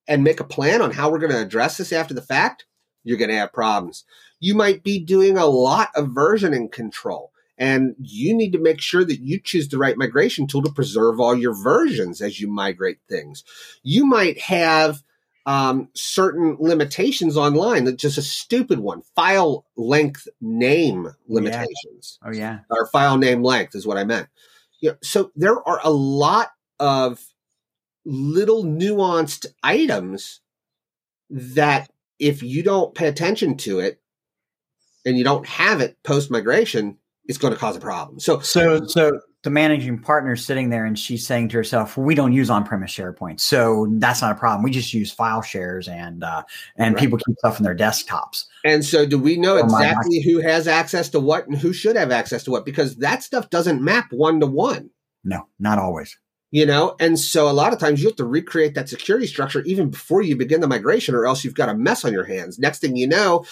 and 0.08 0.24
make 0.24 0.40
a 0.40 0.44
plan 0.44 0.82
on 0.82 0.90
how 0.90 1.10
we're 1.10 1.18
going 1.18 1.32
to 1.32 1.40
address 1.40 1.76
this 1.76 1.92
after 1.92 2.14
the 2.14 2.22
fact, 2.22 2.66
you're 3.04 3.18
going 3.18 3.30
to 3.30 3.36
have 3.36 3.52
problems. 3.52 4.04
You 4.40 4.54
might 4.54 4.82
be 4.82 4.98
doing 4.98 5.36
a 5.36 5.46
lot 5.46 5.90
of 5.94 6.08
versioning 6.08 6.72
control 6.72 7.32
and 7.58 7.94
you 7.98 8.34
need 8.34 8.52
to 8.52 8.58
make 8.58 8.80
sure 8.80 9.04
that 9.04 9.20
you 9.20 9.40
choose 9.40 9.68
the 9.68 9.78
right 9.78 9.96
migration 9.96 10.46
tool 10.46 10.62
to 10.62 10.72
preserve 10.72 11.20
all 11.20 11.34
your 11.34 11.54
versions 11.54 12.22
as 12.22 12.40
you 12.40 12.48
migrate 12.48 12.98
things. 13.08 13.44
You 13.82 14.06
might 14.06 14.40
have 14.40 15.02
um, 15.44 15.88
certain 15.94 16.56
limitations 16.60 17.36
online. 17.36 17.84
That's 17.84 18.00
just 18.00 18.18
a 18.18 18.22
stupid 18.22 18.78
one. 18.78 19.02
File 19.16 19.64
length 19.76 20.28
name 20.40 21.08
limitations. 21.26 22.18
Yeah. 22.22 22.28
Oh 22.28 22.32
yeah. 22.32 22.58
Or 22.70 22.86
file 22.86 23.16
name 23.16 23.42
length 23.42 23.74
is 23.74 23.86
what 23.86 23.98
I 23.98 24.04
meant. 24.04 24.28
Yeah. 24.80 24.92
so 25.02 25.32
there 25.34 25.66
are 25.68 25.80
a 25.82 25.90
lot 25.90 26.50
of 26.78 27.20
little 28.08 28.64
nuanced 28.64 29.46
items 29.62 30.40
that 31.30 31.90
if 32.18 32.42
you 32.42 32.62
don't 32.62 32.94
pay 32.94 33.06
attention 33.06 33.56
to 33.58 33.80
it 33.80 34.00
and 35.04 35.16
you 35.16 35.24
don't 35.24 35.46
have 35.46 35.80
it 35.80 36.02
post 36.02 36.30
migration, 36.30 36.96
it's 37.26 37.38
going 37.38 37.52
to 37.52 37.58
cause 37.58 37.76
a 37.76 37.80
problem. 37.80 38.18
So, 38.18 38.40
so, 38.40 38.86
so 38.86 39.20
the 39.42 39.50
managing 39.50 39.98
partner 39.98 40.32
is 40.32 40.44
sitting 40.44 40.70
there 40.70 40.86
and 40.86 40.98
she's 40.98 41.26
saying 41.26 41.50
to 41.50 41.58
herself, 41.58 41.96
well, 41.96 42.06
"We 42.06 42.14
don't 42.14 42.32
use 42.32 42.48
on-premise 42.48 42.90
SharePoint, 42.90 43.40
so 43.40 43.86
that's 43.98 44.22
not 44.22 44.32
a 44.32 44.34
problem. 44.34 44.62
We 44.62 44.70
just 44.70 44.94
use 44.94 45.12
file 45.12 45.42
shares 45.42 45.86
and 45.86 46.24
uh, 46.24 46.42
and 46.76 46.94
right. 46.94 47.00
people 47.00 47.18
keep 47.18 47.36
stuff 47.38 47.58
in 47.58 47.64
their 47.64 47.76
desktops." 47.76 48.46
And 48.64 48.84
so, 48.84 49.04
do 49.04 49.18
we 49.18 49.36
know 49.36 49.56
exactly 49.56 50.22
who 50.22 50.40
has 50.40 50.66
access 50.66 51.10
to 51.10 51.20
what 51.20 51.46
and 51.46 51.56
who 51.56 51.74
should 51.74 51.96
have 51.96 52.10
access 52.10 52.42
to 52.44 52.50
what? 52.50 52.64
Because 52.64 52.96
that 52.96 53.22
stuff 53.22 53.50
doesn't 53.50 53.82
map 53.82 54.10
one 54.10 54.40
to 54.40 54.46
one. 54.46 54.90
No, 55.22 55.46
not 55.60 55.78
always. 55.78 56.16
You 56.50 56.64
know, 56.64 56.96
and 56.98 57.18
so 57.18 57.50
a 57.50 57.52
lot 57.52 57.74
of 57.74 57.78
times 57.78 58.00
you 58.00 58.08
have 58.08 58.16
to 58.16 58.24
recreate 58.24 58.74
that 58.74 58.88
security 58.88 59.26
structure 59.26 59.60
even 59.64 59.90
before 59.90 60.22
you 60.22 60.34
begin 60.34 60.62
the 60.62 60.66
migration, 60.66 61.14
or 61.14 61.26
else 61.26 61.44
you've 61.44 61.54
got 61.54 61.68
a 61.68 61.74
mess 61.74 62.06
on 62.06 62.12
your 62.12 62.24
hands. 62.24 62.58
Next 62.58 62.78
thing 62.78 62.96
you 62.96 63.06
know, 63.06 63.44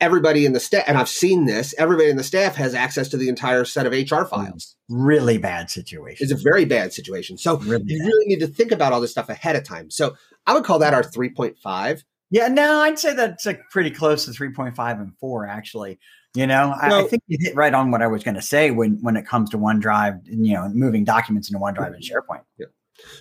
everybody 0.00 0.44
in 0.44 0.52
the 0.52 0.60
staff, 0.60 0.84
and 0.86 0.98
I've 0.98 1.08
seen 1.08 1.46
this, 1.46 1.74
everybody 1.78 2.10
in 2.10 2.16
the 2.16 2.24
staff 2.24 2.54
has 2.56 2.74
access 2.74 3.08
to 3.08 3.16
the 3.16 3.28
entire 3.28 3.64
set 3.64 3.86
of 3.86 3.92
HR 3.92 4.22
mm, 4.24 4.28
files. 4.28 4.76
Really 4.88 5.38
bad 5.38 5.70
situation. 5.70 6.24
It's 6.24 6.32
a 6.32 6.42
very 6.42 6.64
bad 6.64 6.92
situation. 6.92 7.38
So 7.38 7.56
really 7.58 7.84
you 7.86 7.98
bad. 7.98 8.06
really 8.06 8.26
need 8.26 8.40
to 8.40 8.46
think 8.46 8.72
about 8.72 8.92
all 8.92 9.00
this 9.00 9.12
stuff 9.12 9.28
ahead 9.28 9.56
of 9.56 9.64
time. 9.64 9.90
So 9.90 10.14
I 10.46 10.54
would 10.54 10.64
call 10.64 10.78
that 10.80 10.94
our 10.94 11.02
3.5. 11.02 12.02
Yeah, 12.30 12.48
no, 12.48 12.80
I'd 12.80 12.98
say 12.98 13.14
that's 13.14 13.46
like 13.46 13.60
pretty 13.70 13.90
close 13.90 14.24
to 14.26 14.30
3.5 14.32 15.00
and 15.00 15.16
4, 15.18 15.46
actually. 15.46 15.98
You 16.34 16.48
know, 16.48 16.74
I, 16.80 17.02
I 17.02 17.02
think 17.04 17.22
you 17.28 17.38
hit 17.40 17.54
right 17.54 17.72
on 17.72 17.92
what 17.92 18.02
I 18.02 18.08
was 18.08 18.24
going 18.24 18.34
to 18.34 18.42
say 18.42 18.72
when 18.72 18.98
when 19.02 19.16
it 19.16 19.24
comes 19.24 19.50
to 19.50 19.58
OneDrive, 19.58 20.26
and, 20.28 20.44
you 20.44 20.54
know, 20.54 20.68
moving 20.68 21.04
documents 21.04 21.48
into 21.48 21.60
OneDrive 21.60 21.94
and 21.94 22.02
SharePoint. 22.02 22.42
Yeah. 22.58 22.66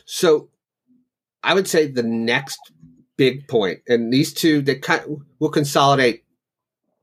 So 0.05 0.49
I 1.43 1.53
would 1.53 1.67
say 1.67 1.87
the 1.87 2.01
next 2.01 2.59
big 3.15 3.47
point, 3.47 3.81
and 3.87 4.11
these 4.11 4.33
two 4.33 4.63
they 4.63 4.79
of, 4.79 5.21
will 5.39 5.49
consolidate 5.49 6.23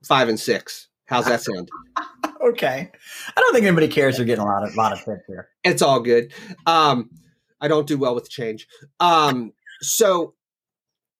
five 0.03 0.27
and 0.27 0.39
six. 0.39 0.89
How's 1.05 1.25
that 1.25 1.41
sound? 1.41 1.69
okay. 2.41 2.91
I 3.35 3.39
don't 3.39 3.53
think 3.53 3.65
anybody 3.65 3.87
cares. 3.87 4.17
They're 4.17 4.25
getting 4.25 4.43
a 4.43 4.47
lot 4.47 4.67
of 4.67 4.75
lot 4.75 4.91
of 4.91 4.99
tips 4.99 5.23
here. 5.27 5.47
It's 5.63 5.81
all 5.81 6.01
good. 6.01 6.33
Um, 6.65 7.09
I 7.61 7.69
don't 7.69 7.87
do 7.87 7.97
well 7.97 8.15
with 8.15 8.29
change. 8.29 8.67
Um, 8.99 9.53
so 9.81 10.35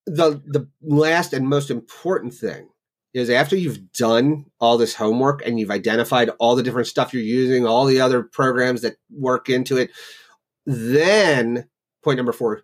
the 0.06 0.42
the 0.46 0.68
last 0.82 1.32
and 1.32 1.48
most 1.48 1.70
important 1.70 2.34
thing 2.34 2.68
is 3.14 3.30
after 3.30 3.56
you've 3.56 3.92
done 3.92 4.46
all 4.60 4.78
this 4.78 4.96
homework 4.96 5.46
and 5.46 5.60
you've 5.60 5.72
identified 5.72 6.30
all 6.40 6.56
the 6.56 6.64
different 6.64 6.88
stuff 6.88 7.14
you're 7.14 7.24
using, 7.24 7.66
all 7.66 7.86
the 7.86 8.02
other 8.02 8.24
programs 8.24 8.82
that 8.82 8.96
work 9.10 9.50
into 9.50 9.78
it, 9.78 9.92
then 10.66 11.68
point 12.04 12.18
number 12.18 12.32
four, 12.32 12.64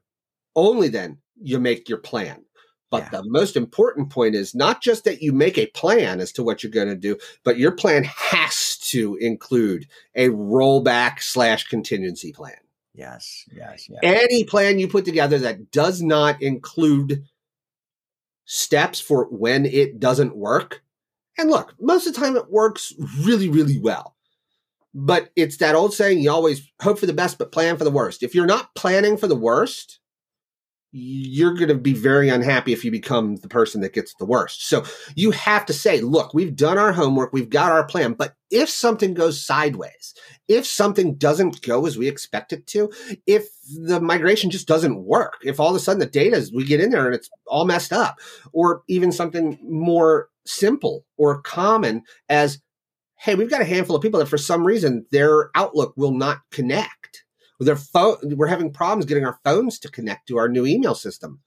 only 0.55 0.87
then 0.87 1.17
you 1.41 1.59
make 1.59 1.89
your 1.89 1.97
plan. 1.97 2.43
But 2.89 3.03
yeah. 3.03 3.19
the 3.19 3.23
most 3.25 3.57
important 3.57 4.09
point 4.09 4.35
is 4.35 4.55
not 4.55 4.81
just 4.81 5.03
that 5.03 5.21
you 5.21 5.33
make 5.33 5.57
a 5.57 5.65
plan 5.67 6.21
as 6.21 6.31
to 6.33 6.43
what 6.43 6.63
you're 6.63 6.71
going 6.71 6.87
to 6.87 6.95
do, 6.95 7.17
but 7.43 7.57
your 7.57 7.73
plan 7.73 8.05
has 8.05 8.77
to 8.91 9.17
include 9.19 9.87
a 10.15 10.29
rollback 10.29 11.21
slash 11.21 11.67
contingency 11.67 12.31
plan. 12.31 12.55
Yes, 12.93 13.45
yes, 13.51 13.89
yes. 13.89 13.99
Any 14.01 14.45
plan 14.45 14.79
you 14.79 14.87
put 14.87 15.05
together 15.05 15.37
that 15.39 15.69
does 15.71 16.01
not 16.01 16.41
include 16.41 17.25
steps 18.47 18.99
for 18.99 19.25
when 19.25 19.65
it 19.65 19.99
doesn't 19.99 20.35
work. 20.35 20.81
And 21.37 21.51
look, 21.51 21.75
most 21.79 22.07
of 22.07 22.15
the 22.15 22.19
time 22.19 22.35
it 22.35 22.49
works 22.49 22.93
really, 23.19 23.49
really 23.49 23.77
well. 23.77 24.15
But 24.95 25.29
it's 25.35 25.57
that 25.57 25.75
old 25.75 25.93
saying 25.93 26.19
you 26.19 26.31
always 26.31 26.67
hope 26.81 26.97
for 26.97 27.05
the 27.05 27.13
best, 27.13 27.37
but 27.37 27.51
plan 27.51 27.77
for 27.77 27.83
the 27.83 27.91
worst. 27.91 28.23
If 28.23 28.33
you're 28.33 28.47
not 28.47 28.73
planning 28.73 29.17
for 29.17 29.27
the 29.27 29.35
worst, 29.35 29.99
you're 30.97 31.53
going 31.53 31.67
to 31.67 31.75
be 31.75 31.93
very 31.93 32.29
unhappy 32.29 32.73
if 32.73 32.83
you 32.83 32.91
become 32.91 33.35
the 33.37 33.47
person 33.47 33.81
that 33.81 33.93
gets 33.93 34.13
the 34.15 34.25
worst. 34.25 34.67
So 34.67 34.83
you 35.15 35.31
have 35.31 35.65
to 35.67 35.73
say, 35.73 36.01
look, 36.01 36.33
we've 36.33 36.55
done 36.55 36.77
our 36.77 36.91
homework, 36.91 37.31
we've 37.31 37.49
got 37.49 37.71
our 37.71 37.85
plan, 37.85 38.13
but 38.13 38.33
if 38.49 38.69
something 38.69 39.13
goes 39.13 39.45
sideways, 39.45 40.15
if 40.47 40.65
something 40.65 41.15
doesn't 41.15 41.61
go 41.61 41.85
as 41.85 41.97
we 41.97 42.07
expect 42.07 42.51
it 42.51 42.65
to, 42.67 42.91
if 43.27 43.47
the 43.85 43.99
migration 44.01 44.49
just 44.49 44.67
doesn't 44.67 45.03
work, 45.03 45.35
if 45.43 45.59
all 45.59 45.69
of 45.69 45.75
a 45.75 45.79
sudden 45.79 45.99
the 45.99 46.05
data 46.05 46.35
is, 46.35 46.51
we 46.51 46.65
get 46.65 46.81
in 46.81 46.89
there 46.89 47.05
and 47.05 47.13
it's 47.13 47.29
all 47.45 47.65
messed 47.65 47.93
up, 47.93 48.19
or 48.51 48.81
even 48.87 49.11
something 49.11 49.59
more 49.61 50.29
simple 50.45 51.05
or 51.17 51.41
common 51.41 52.01
as, 52.29 52.59
hey, 53.19 53.35
we've 53.35 53.49
got 53.49 53.61
a 53.61 53.65
handful 53.65 53.95
of 53.95 54.01
people 54.01 54.19
that 54.19 54.27
for 54.27 54.37
some 54.37 54.65
reason 54.65 55.05
their 55.11 55.51
Outlook 55.53 55.93
will 55.95 56.13
not 56.13 56.39
connect 56.51 56.96
their 57.65 57.75
phone, 57.75 58.17
we're 58.23 58.47
having 58.47 58.71
problems 58.71 59.05
getting 59.05 59.25
our 59.25 59.39
phones 59.43 59.79
to 59.79 59.91
connect 59.91 60.27
to 60.27 60.37
our 60.37 60.47
new 60.47 60.65
email 60.65 60.95
system. 60.95 61.39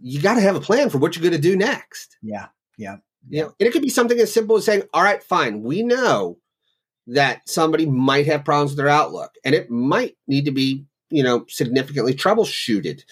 You 0.00 0.20
got 0.20 0.34
to 0.34 0.40
have 0.40 0.56
a 0.56 0.60
plan 0.60 0.90
for 0.90 0.98
what 0.98 1.14
you're 1.16 1.22
going 1.22 1.32
to 1.32 1.48
do 1.48 1.56
next. 1.56 2.16
Yeah, 2.22 2.46
yeah. 2.76 2.96
You 3.28 3.42
know, 3.42 3.54
and 3.58 3.66
it 3.68 3.72
could 3.72 3.82
be 3.82 3.88
something 3.88 4.18
as 4.18 4.32
simple 4.32 4.56
as 4.56 4.64
saying, 4.64 4.82
"All 4.92 5.02
right, 5.02 5.22
fine, 5.22 5.62
we 5.62 5.82
know 5.82 6.38
that 7.06 7.48
somebody 7.48 7.86
might 7.86 8.26
have 8.26 8.44
problems 8.44 8.72
with 8.72 8.78
their 8.78 8.88
Outlook, 8.88 9.34
and 9.44 9.54
it 9.54 9.70
might 9.70 10.16
need 10.26 10.44
to 10.46 10.50
be, 10.50 10.84
you 11.10 11.22
know, 11.22 11.44
significantly 11.48 12.14
troubleshooted." 12.14 13.02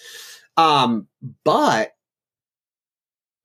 Um, 0.57 1.07
but 1.45 1.93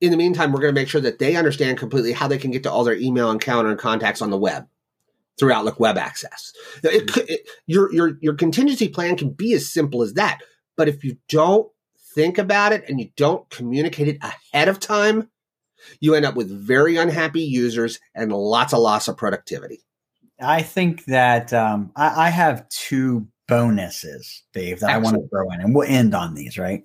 in 0.01 0.11
the 0.11 0.17
meantime, 0.17 0.53
we're 0.53 0.61
going 0.61 0.75
to 0.75 0.81
make 0.81 0.89
sure 0.89 1.01
that 1.01 1.19
they 1.19 1.37
understand 1.37 1.79
completely 1.79 2.13
how 2.13 2.29
they 2.29 2.39
can 2.39 2.51
get 2.51 2.65
to 2.65 2.71
all 2.71 2.85
their 2.85 2.97
email 2.97 3.31
encounter 3.31 3.71
and 3.71 3.79
contacts 3.79 4.21
on 4.21 4.31
the 4.31 4.39
web 4.39 4.67
through 5.39 5.53
Outlook 5.53 5.79
Web 5.79 5.99
Access. 5.99 6.53
It, 6.83 7.07
mm-hmm. 7.07 7.21
it, 7.29 7.41
your 7.67 7.93
your 7.93 8.19
your 8.21 8.35
contingency 8.35 8.89
plan 8.89 9.17
can 9.17 9.31
be 9.31 9.53
as 9.55 9.71
simple 9.71 10.03
as 10.03 10.15
that, 10.15 10.41
but 10.77 10.89
if 10.89 11.05
you 11.05 11.17
don't 11.29 11.69
think 12.15 12.39
about 12.39 12.73
it 12.73 12.85
and 12.89 12.99
you 12.99 13.11
don't 13.17 13.49
communicate 13.51 14.09
it 14.09 14.19
ahead 14.23 14.69
of 14.69 14.81
time, 14.81 15.29
you 16.01 16.15
end 16.15 16.25
up 16.25 16.35
with 16.35 16.51
very 16.51 16.97
unhappy 16.97 17.43
users 17.43 18.01
and 18.15 18.33
lots 18.33 18.73
of 18.73 18.81
loss 18.81 19.09
of 19.09 19.17
productivity. 19.17 19.81
I 20.41 20.63
think 20.63 21.05
that 21.07 21.53
um, 21.53 21.93
I, 21.97 22.27
I, 22.27 22.29
have 22.29 22.69
two 22.69 23.27
bonuses, 23.49 24.43
Dave, 24.53 24.81
that 24.81 24.91
Excellent. 24.91 25.07
I 25.07 25.11
want 25.11 25.17
to 25.17 25.29
throw 25.31 25.51
in, 25.51 25.61
and 25.61 25.75
we'll 25.75 25.89
end 25.89 26.15
on 26.15 26.35
these. 26.35 26.59
Right, 26.59 26.85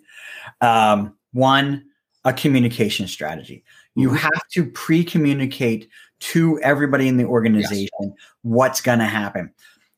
um, 0.61 1.15
one, 1.33 1.83
a 2.23 2.31
communication 2.31 3.07
strategy. 3.07 3.63
You 3.95 4.09
mm-hmm. 4.09 4.17
have 4.17 4.47
to 4.53 4.65
pre-communicate 4.65 5.89
to 6.21 6.59
everybody 6.61 7.07
in 7.07 7.17
the 7.17 7.25
organization 7.25 7.89
yes. 7.99 8.11
what's 8.43 8.81
going 8.81 8.99
to 8.99 9.05
happen. 9.05 9.51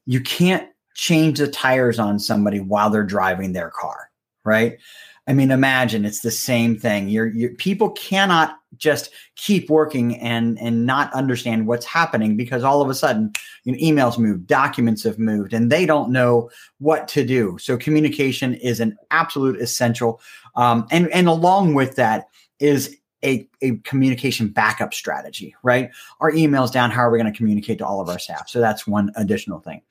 You 0.06 0.22
can't 0.22 0.68
change 0.96 1.40
the 1.40 1.48
tires 1.48 2.00
on 2.00 2.20
somebody 2.20 2.60
while 2.60 2.90
they're 2.90 3.04
driving 3.04 3.54
their 3.54 3.70
car, 3.70 4.10
right? 4.44 4.78
I 5.26 5.34
mean, 5.34 5.52
imagine 5.52 6.04
it's 6.04 6.20
the 6.20 6.32
same 6.32 6.78
thing. 6.78 7.08
You're, 7.08 7.28
you're, 7.28 7.54
people 7.56 7.92
cannot 7.92 8.58
just 8.76 9.10
keep 9.36 9.70
working 9.70 10.20
and 10.20 10.60
and 10.60 10.86
not 10.86 11.14
understand 11.14 11.68
what's 11.68 11.86
happening 11.86 12.36
because 12.36 12.64
all 12.64 12.82
of 12.82 12.90
a 12.90 12.94
sudden, 12.94 13.32
you 13.64 13.72
know, 13.72 13.78
emails 13.78 14.18
moved, 14.18 14.48
documents 14.48 15.04
have 15.04 15.20
moved, 15.20 15.54
and 15.54 15.72
they 15.72 15.86
don't 15.86 16.12
know 16.12 16.50
what 16.80 17.08
to 17.10 17.24
do. 17.24 17.58
So 17.60 17.78
communication 17.78 18.56
is 18.56 18.80
an 18.80 18.98
absolute 19.12 19.62
essential. 19.62 20.20
Um, 20.56 20.88
and 20.92 21.08
and 21.14 21.28
along 21.28 21.74
with 21.74 21.96
that 21.96 22.28
is 22.60 22.98
a, 23.24 23.48
a 23.62 23.78
communication 23.78 24.48
backup 24.48 24.94
strategy, 24.94 25.56
right? 25.64 25.90
Our 26.20 26.32
emails 26.32 26.72
down, 26.72 26.92
how 26.92 27.02
are 27.02 27.12
we 27.12 27.18
going 27.18 27.32
to 27.32 27.38
communicate 27.38 27.78
to 27.80 27.86
all 27.86 28.02
of 28.02 28.10
our 28.10 28.20
staff? 28.20 28.50
So 28.50 28.60
that's 28.60 28.86
one 28.86 29.12
additional 29.16 29.60
thing. 29.60 29.82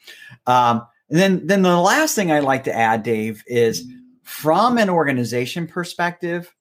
Um, 0.47 0.87
and 1.11 1.18
then, 1.18 1.47
then 1.47 1.62
the 1.62 1.79
last 1.79 2.14
thing 2.14 2.31
I'd 2.31 2.45
like 2.45 2.64
to 2.64 2.75
add, 2.75 3.03
Dave, 3.03 3.42
is 3.47 3.87
from 4.23 4.79
an 4.79 4.88
organization 4.88 5.66
perspective, 5.66 6.55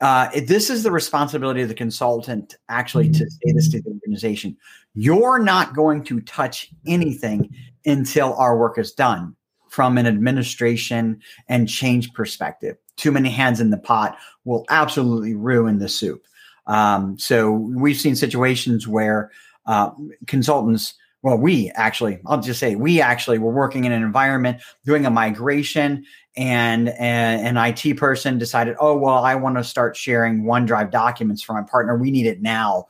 uh, 0.00 0.28
this 0.46 0.70
is 0.70 0.82
the 0.82 0.90
responsibility 0.90 1.60
of 1.60 1.68
the 1.68 1.74
consultant 1.74 2.56
actually 2.68 3.10
to 3.10 3.28
say 3.28 3.52
this 3.52 3.68
to 3.70 3.82
the 3.82 3.90
organization. 3.90 4.56
You're 4.94 5.40
not 5.40 5.74
going 5.74 6.04
to 6.04 6.20
touch 6.20 6.70
anything 6.86 7.52
until 7.84 8.34
our 8.34 8.56
work 8.56 8.78
is 8.78 8.92
done 8.92 9.34
from 9.68 9.98
an 9.98 10.06
administration 10.06 11.20
and 11.48 11.68
change 11.68 12.12
perspective 12.12 12.76
too 12.98 13.12
many 13.12 13.30
hands 13.30 13.60
in 13.60 13.70
the 13.70 13.78
pot 13.78 14.18
will 14.44 14.66
absolutely 14.68 15.34
ruin 15.34 15.78
the 15.78 15.88
soup. 15.88 16.26
Um, 16.66 17.18
so 17.18 17.50
we've 17.50 17.96
seen 17.96 18.14
situations 18.14 18.86
where 18.86 19.30
uh, 19.64 19.90
consultants, 20.26 20.94
well, 21.22 21.38
we 21.38 21.70
actually, 21.70 22.18
I'll 22.26 22.40
just 22.40 22.60
say, 22.60 22.74
we 22.74 23.00
actually 23.00 23.38
were 23.38 23.52
working 23.52 23.84
in 23.84 23.92
an 23.92 24.02
environment 24.02 24.60
doing 24.84 25.06
a 25.06 25.10
migration, 25.10 26.04
and, 26.36 26.90
and 26.90 27.56
an 27.56 27.56
IT 27.56 27.96
person 27.96 28.38
decided, 28.38 28.76
oh, 28.78 28.96
well, 28.96 29.24
I 29.24 29.34
want 29.34 29.56
to 29.56 29.64
start 29.64 29.96
sharing 29.96 30.44
OneDrive 30.44 30.90
documents 30.90 31.42
for 31.42 31.54
my 31.54 31.62
partner. 31.68 31.96
We 31.96 32.10
need 32.10 32.26
it 32.26 32.42
now. 32.42 32.86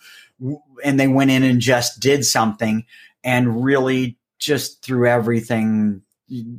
And 0.84 1.00
they 1.00 1.08
went 1.08 1.30
in 1.30 1.42
and 1.42 1.60
just 1.60 2.00
did 2.00 2.26
something 2.26 2.84
and 3.24 3.64
really 3.64 4.18
just 4.38 4.82
threw 4.84 5.08
everything. 5.08 6.02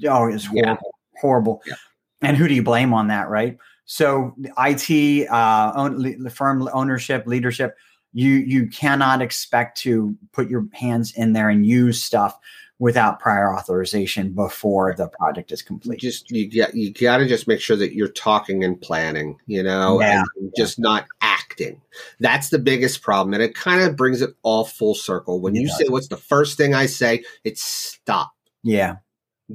Oh, 0.07 0.27
it's 0.27 0.45
horrible. 0.45 0.55
Yeah. 0.55 0.77
Horrible. 1.21 1.61
Yeah 1.67 1.75
and 2.21 2.35
who 2.37 2.47
do 2.47 2.53
you 2.53 2.63
blame 2.63 2.93
on 2.93 3.07
that, 3.07 3.29
right? 3.29 3.57
So 3.85 4.35
IT, 4.57 5.27
uh, 5.29 5.71
own, 5.75 6.21
the 6.23 6.29
firm 6.29 6.67
ownership, 6.73 7.25
leadership, 7.25 7.75
you 8.13 8.29
you 8.31 8.67
cannot 8.67 9.21
expect 9.21 9.77
to 9.81 10.15
put 10.31 10.49
your 10.49 10.65
hands 10.73 11.13
in 11.15 11.33
there 11.33 11.49
and 11.49 11.65
use 11.65 12.01
stuff 12.01 12.37
without 12.79 13.19
prior 13.19 13.53
authorization 13.53 14.31
before 14.31 14.95
the 14.95 15.07
project 15.09 15.51
is 15.51 15.61
complete. 15.61 15.99
Just 15.99 16.31
you 16.31 16.47
get 16.47 16.73
you 16.75 16.93
got 16.93 17.17
to 17.17 17.27
just 17.27 17.47
make 17.47 17.59
sure 17.59 17.75
that 17.77 17.93
you're 17.93 18.07
talking 18.07 18.63
and 18.63 18.79
planning, 18.79 19.37
you 19.47 19.61
know, 19.61 19.99
Yeah. 19.99 20.23
and 20.37 20.51
just 20.57 20.79
not 20.79 21.05
acting. 21.21 21.81
That's 22.19 22.49
the 22.49 22.59
biggest 22.59 23.01
problem, 23.01 23.33
and 23.33 23.43
it 23.43 23.53
kind 23.53 23.81
of 23.81 23.95
brings 23.95 24.21
it 24.21 24.31
all 24.43 24.65
full 24.65 24.95
circle. 24.95 25.39
When 25.41 25.55
It 25.55 25.61
you 25.61 25.67
does. 25.67 25.77
say, 25.77 25.85
"What's 25.89 26.07
the 26.07 26.17
first 26.17 26.57
thing 26.57 26.73
I 26.73 26.85
say?" 26.85 27.23
It's 27.43 27.61
stop. 27.61 28.31
yeah. 28.63 28.95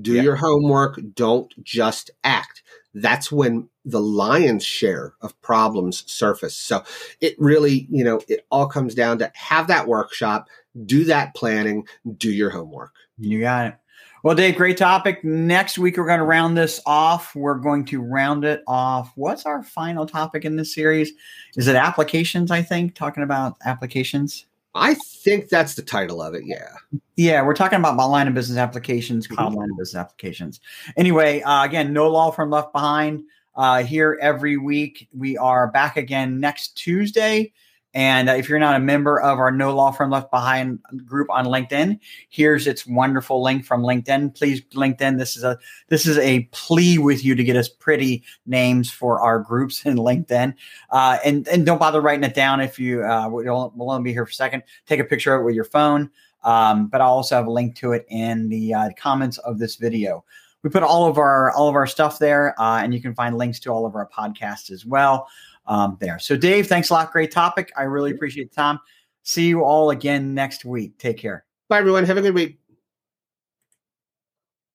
Do 0.01 0.15
Yeah. 0.15 0.23
your 0.23 0.37
homework. 0.37 1.01
Don't 1.15 1.53
just 1.63 2.11
act. 2.25 2.63
That's 2.95 3.31
when 3.33 3.69
the 3.85 4.01
lion's 4.01 4.65
share 4.65 5.15
of 5.21 5.41
problems 5.43 6.11
surface. 6.11 6.55
So 6.57 6.85
it 7.21 7.35
really, 7.39 7.87
you 7.91 8.05
know, 8.05 8.21
it 8.29 8.47
all 8.51 8.67
comes 8.67 8.95
down 8.95 9.19
to 9.19 9.31
have 9.35 9.67
that 9.67 9.87
workshop, 9.87 10.49
do 10.87 11.05
that 11.05 11.35
planning, 11.35 11.87
do 12.17 12.31
your 12.31 12.51
homework. 12.51 12.93
You 13.19 13.41
got 13.41 13.67
it. 13.67 13.75
Well, 14.23 14.35
Dave, 14.35 14.57
great 14.57 14.79
topic. 14.79 15.23
Next 15.23 15.77
week, 15.77 15.99
we're 15.99 16.07
going 16.07 16.19
to 16.19 16.25
round 16.25 16.57
this 16.57 16.81
off. 16.87 17.35
We're 17.37 17.57
going 17.59 17.85
to 17.87 18.01
round 18.01 18.45
it 18.45 18.63
off. 18.67 19.13
What's 19.17 19.45
our 19.45 19.63
final 19.63 20.07
topic 20.07 20.47
in 20.47 20.57
this 20.57 20.75
series? 20.75 21.13
Is 21.57 21.69
it 21.69 21.77
applications? 21.77 22.51
I 22.51 22.63
think 22.63 22.95
talking 22.95 23.23
about 23.23 23.57
applications. 23.67 24.47
I 24.75 24.95
think 24.95 25.49
that's 25.49 25.75
the 25.75 25.83
title 25.83 26.21
of 26.21 26.35
it. 26.35 26.43
Yeah. 26.47 26.73
Yeah, 27.17 27.43
we're 27.43 27.55
talking 27.55 27.79
about 27.79 27.95
my 27.95 28.05
line 28.05 28.27
of 28.27 28.35
business 28.35 28.59
applications, 28.59 29.27
cloud 29.29 29.53
Mhm. 29.53 29.57
line 29.57 29.71
of 29.71 29.79
business 29.79 30.01
applications. 30.01 30.61
Anyway, 30.97 31.43
uh, 31.43 31.65
again, 31.65 31.93
no 31.93 32.11
law 32.11 32.31
firm 32.31 32.51
left 32.51 32.73
behind. 32.73 33.23
Uh, 33.57 33.85
here 33.85 34.19
every 34.21 34.57
week. 34.57 35.09
We 35.17 35.37
are 35.39 35.71
back 35.71 35.97
again 35.97 36.41
next 36.41 36.77
Tuesday. 36.77 37.53
And 37.95 38.29
if 38.29 38.49
you're 38.49 38.59
not 38.59 38.75
a 38.75 38.81
member 38.81 39.21
of 39.21 39.39
our 39.39 39.53
No 39.53 39.75
Law 39.75 39.93
Firm 39.93 40.11
Left 40.11 40.29
Behind 40.31 40.81
group 41.07 41.31
on 41.31 41.47
LinkedIn, 41.47 42.01
here's 42.29 42.67
its 42.67 42.85
wonderful 42.87 43.41
link 43.41 43.65
from 43.65 43.83
LinkedIn. 43.83 44.35
Please, 44.35 44.63
LinkedIn. 44.73 45.19
This 45.19 45.37
is 45.37 45.45
a 45.45 45.57
this 45.89 46.05
is 46.05 46.19
a 46.19 46.41
plea 46.51 46.99
with 46.99 47.25
you 47.25 47.37
to 47.37 47.45
get 47.45 47.57
us 47.57 47.69
pretty 47.69 48.25
names 48.47 48.91
for 48.91 49.21
our 49.21 49.39
groups 49.39 49.87
in 49.87 49.97
LinkedIn. 49.97 50.55
Uh, 50.91 51.19
and 51.25 51.47
and 51.47 51.65
don't 51.65 51.79
bother 51.79 52.01
writing 52.01 52.25
it 52.25 52.35
down 52.35 52.61
if 52.61 52.81
you 52.81 53.05
uh, 53.05 53.29
we'll, 53.29 53.73
we'll 53.77 53.91
only 53.91 54.03
be 54.03 54.13
here 54.13 54.27
for 54.27 54.31
a 54.31 54.35
second. 54.35 54.65
Take 54.87 54.99
a 54.99 55.05
picture 55.05 55.35
of 55.35 55.43
it 55.43 55.45
with 55.45 55.55
your 55.55 55.65
phone. 55.65 56.11
Um, 56.43 56.89
but 56.89 57.01
I'll 57.01 57.13
also 57.13 57.37
have 57.37 57.47
a 57.47 57.51
link 57.51 57.75
to 57.77 57.93
it 57.93 58.05
in 58.11 58.49
the 58.49 58.75
uh, 58.75 58.91
comments 58.99 59.39
of 59.39 59.59
this 59.59 59.77
video. 59.77 60.25
We 60.63 60.71
put 60.71 60.83
all 60.83 61.07
of 61.07 61.17
our 61.17 61.53
all 61.53 61.69
of 61.69 61.75
our 61.77 61.87
stuff 61.87 62.19
there, 62.19 62.61
uh, 62.61 62.83
and 62.83 62.93
you 62.93 63.01
can 63.01 63.15
find 63.15 63.39
links 63.39 63.61
to 63.61 63.71
all 63.71 63.87
of 63.87 63.95
our 63.95 64.09
podcasts 64.09 64.71
as 64.71 64.85
well 64.85 65.29
um, 65.67 65.97
there. 66.01 66.19
So, 66.19 66.37
Dave, 66.37 66.67
thanks 66.67 66.91
a 66.91 66.95
lot. 66.95 67.13
Great 67.13 67.31
topic. 67.31 67.73
I 67.77 67.83
really 67.83 68.11
appreciate 68.11 68.51
the 68.51 68.57
time. 68.57 68.79
See 69.23 69.47
you 69.47 69.65
all 69.65 69.91
again 69.91 70.35
next 70.35 70.65
week. 70.65 70.99
Take 70.99 71.19
care. 71.19 71.45
Bye, 71.69 71.79
everyone. 71.79 72.05
Have 72.05 72.19
a 72.19 72.23
good 72.23 72.35
week. 72.35 72.64